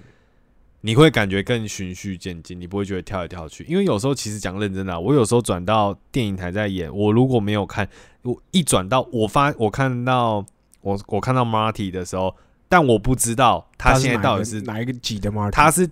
[0.82, 3.66] 你会感觉更循序渐进，你不会觉得跳来跳去。
[3.68, 7.88] 因为有时候其实讲认真的啊、我有时候转到电影台在演，我如果没有看，
[8.22, 10.46] 我一转到我发我看到
[10.82, 12.34] 我我看到 Marty 的时候，
[12.68, 15.52] 但我不知道他现在到底是哪一个级的 Marty，？
[15.52, 15.90] 他是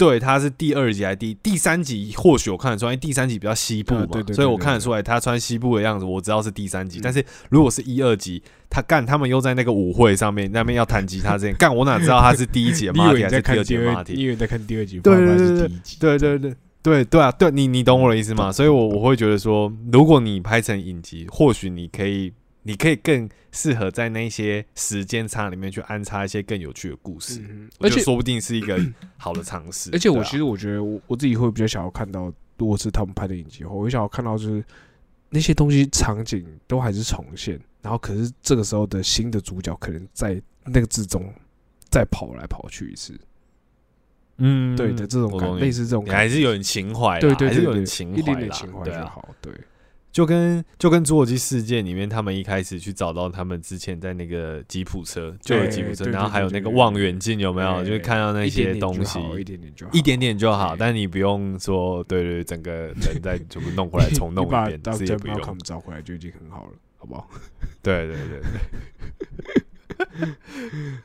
[0.00, 2.14] 对，他是第二集还是第第三集？
[2.16, 6.98] 或许我看得出来，因为第三集比较西部嘛，所以我看得出来他穿西部的样子，我知道是第三集。
[6.98, 14.14] 嗯但是如果是一二集，他干他们又在那个舞会上面那边要弹吉他这样 干，我哪知道他是第一集 还是第二集的看第二，你 Marty？
[14.14, 15.96] 以为在看第二集，对发现对对是第一集。
[16.00, 18.50] 对对对对对啊，对你你懂我的意思吗？
[18.50, 22.32] 所以我我会觉得说，如果你拍成影集，或许你可以。
[22.62, 28.78] 你可以更适合在那些时间差里面去安插一些更有趣的故事，嗯，而且说不定是一个
[29.16, 29.90] 好的尝试。
[29.92, 34.64] 而且我其实我觉得我我自己会比较想要看到，如果是他们拍的影集后，我会想要看到就是
[35.30, 41.32] 那些东西场景都还是重现，然后可是这个时候的新的主角可能在那个之中
[41.88, 43.18] 再跑来跑去一次，
[44.36, 44.76] 嗯。
[44.76, 49.52] 对的这种感类似这种你感觉，还是有点情怀啦，对对还是有点情怀啦一点点情怀就好，对，
[50.12, 57.84] 就跟就跟《侏罗纪世界》里面，他们一开始去找到他们之前在那个吉普车，就有吉普车，然后还有那个望远镜，有没有？
[57.84, 65.58] 就是看到那些东西，一点点就好，一点点就好，但你不用说，对对，整个人再全部弄回来 重弄一遍，到这也不用 Malcolm。
[65.62, 67.30] 找回来就已经很好了，好不好？
[67.82, 68.40] 对对对
[69.96, 70.28] 对，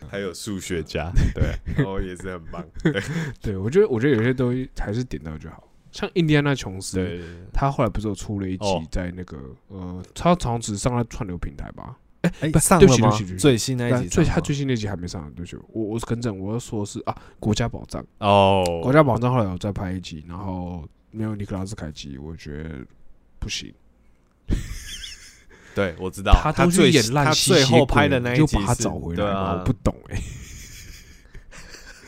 [0.09, 1.43] 还有数学家，对，
[1.77, 3.01] 然 后也是很棒，对
[3.41, 5.63] 对我觉得我觉得有些东西还是点到就好，
[5.95, 7.25] 像印第安纳琼斯，对对。
[7.53, 8.83] 他后来不是有出了一集哦。
[8.91, 9.37] 在那个、
[9.69, 11.95] 呃，他好像只上了串流平台吧？
[12.21, 12.87] 哎不对不上了吗？
[12.87, 13.23] 对不起对不？
[13.23, 22.85] 起最新那一但最他最新那集还没上，对不起，我我是更正，我要说的是啊，国家宝藏，哦，国家宝藏后来有再拍一集，然后没有尼克拉斯凯奇，我觉得
[23.39, 23.73] 不行，
[25.73, 29.53] 对，我知道，他都去最演烂他吸血最后拍的那一集你就把他是找回来嘛，对啊。
[29.59, 30.21] 我不懂哎、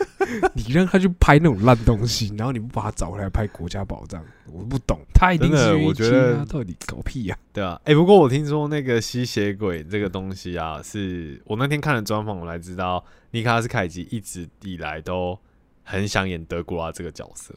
[0.53, 15.37] 你让他去拍那种烂东西，然后你不把他找回来拍国家宝藏，我不懂，他一定真的是我觉得到底搞屁呀、对啊，哎、不过我听说那个吸血鬼这个东西啊，是我那天看了专访，我才知道尼克拉斯凯奇一直以来都
[15.83, 17.55] 很想演德古拉这个角色。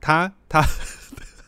[0.00, 0.60] 他他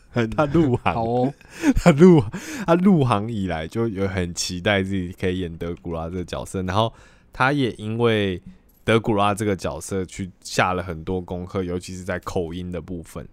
[0.09, 1.33] 很 他入行，好哦，
[1.75, 2.23] 他入
[2.65, 6.93] 他入行以来就有很期待自己可以演德古拉这个角色，然后
[7.33, 8.41] 他也因为
[8.85, 13.27] 德古拉这个角色去下了很多功课，尤其是在口音的部分。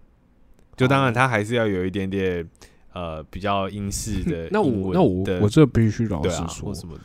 [0.75, 2.45] 就当然哦他还是要有一点点
[2.93, 6.99] 呃比较英式的 那我那我我这必须老实说，或什么，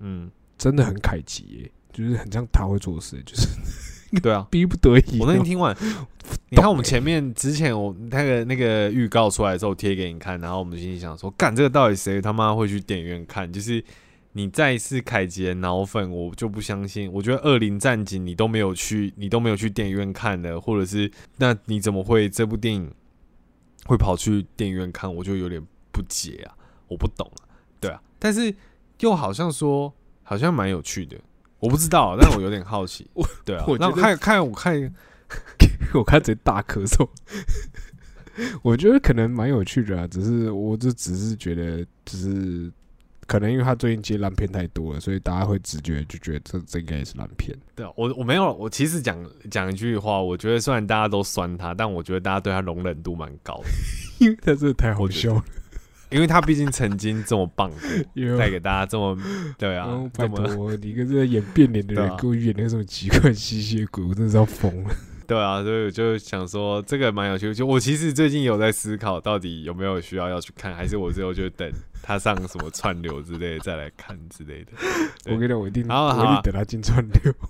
[0.00, 3.48] 嗯，真的很凯奇耶，就是很像他会做的事，就是
[4.20, 4.46] 对啊。
[4.52, 5.18] 逼不得已。
[5.18, 5.74] 我那天听完，
[6.50, 13.50] 你看我们前面之前我那个那个预告出来的时候贴给你看，然后我们心里想说，干这个到底谁他妈会去电影院看？
[13.50, 13.82] 就是
[14.32, 17.10] 你再是凯杰的脑粉，我就不相信。
[17.12, 22.92] 我觉得《恶灵战警》你都没有去，你都没有去电影院看的，或者是那你怎么会这部电影
[23.86, 25.14] 会跑去电影院看？
[25.14, 26.54] 我就有点不解啊，
[26.88, 27.48] 我不懂啊，
[27.80, 28.54] 对啊，但是
[29.00, 31.16] 又好像说好像蛮有趣的，
[31.58, 33.28] 我不知道，但我有点好奇我。
[33.44, 34.94] 对啊我，那看看我看。
[35.94, 37.08] 我看直接大咳嗽。
[38.62, 42.72] 我觉得可能蛮有趣的啊，只是我就只是觉得，只是
[43.32, 47.56] 可能因为他最近接烂片太多了，所以大家会直觉就觉得这这应该也是烂片。
[47.74, 49.16] 对啊，我我没有，我其实讲
[49.50, 53.70] 讲一句话，我觉得虽然大家都酸他，但我觉得大家对他容忍度蛮高的，
[54.20, 55.44] 因为他真的太好笑了，
[56.10, 57.78] 因为他毕竟曾经这么棒过，
[58.12, 59.16] 因为带给大家这么
[59.56, 64.94] 对啊哦，拜这么托你跟这个演变脸的人 给我演那种奇怪吸血鬼，我真的是要疯了。
[65.26, 67.54] 对啊，所以我就想说这个蛮有趣。
[67.54, 71.66] 就我其实最近有在思考，到底有没有需要要去看，还是我最后就等
[72.02, 74.72] 他上什么串流之类的再来看之类的。
[75.26, 77.34] 我跟你讲，我一定，我好啊好啊一定等他进串流。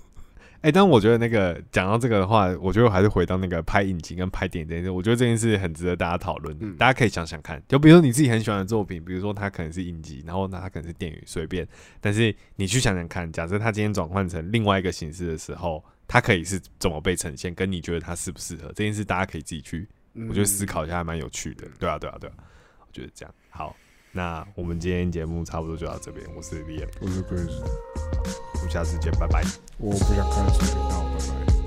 [0.61, 6.55] 哎、但我觉得那个讲到这个的话，我觉得我还是回到那个拍影集跟拍电影这件事，我觉得这件事很值得大家讨论。
[6.61, 11.67] 嗯大家可以想想看，就比如说你自己很喜欢的作品，比如说它可能是影集，然后那它可能是电影，随便。
[11.99, 19.85] 但是你去想想看，假设它今天转换成另外一个形式的时候，它可以是怎么被呈现，跟你觉得它适不适合这件事，大家可以自己去，
[20.29, 21.67] 我觉得思考一下还蛮有趣的。
[21.77, 22.33] 对啊，对啊，对啊，
[22.79, 23.75] 我觉得这样好。
[24.15, 27.49] 那我们今天节目差不多就到这边，我是 Liam，我是 Chris，
[28.53, 29.43] 我们下次见，拜拜。
[29.79, 31.62] 我不想看视频那我，拜拜。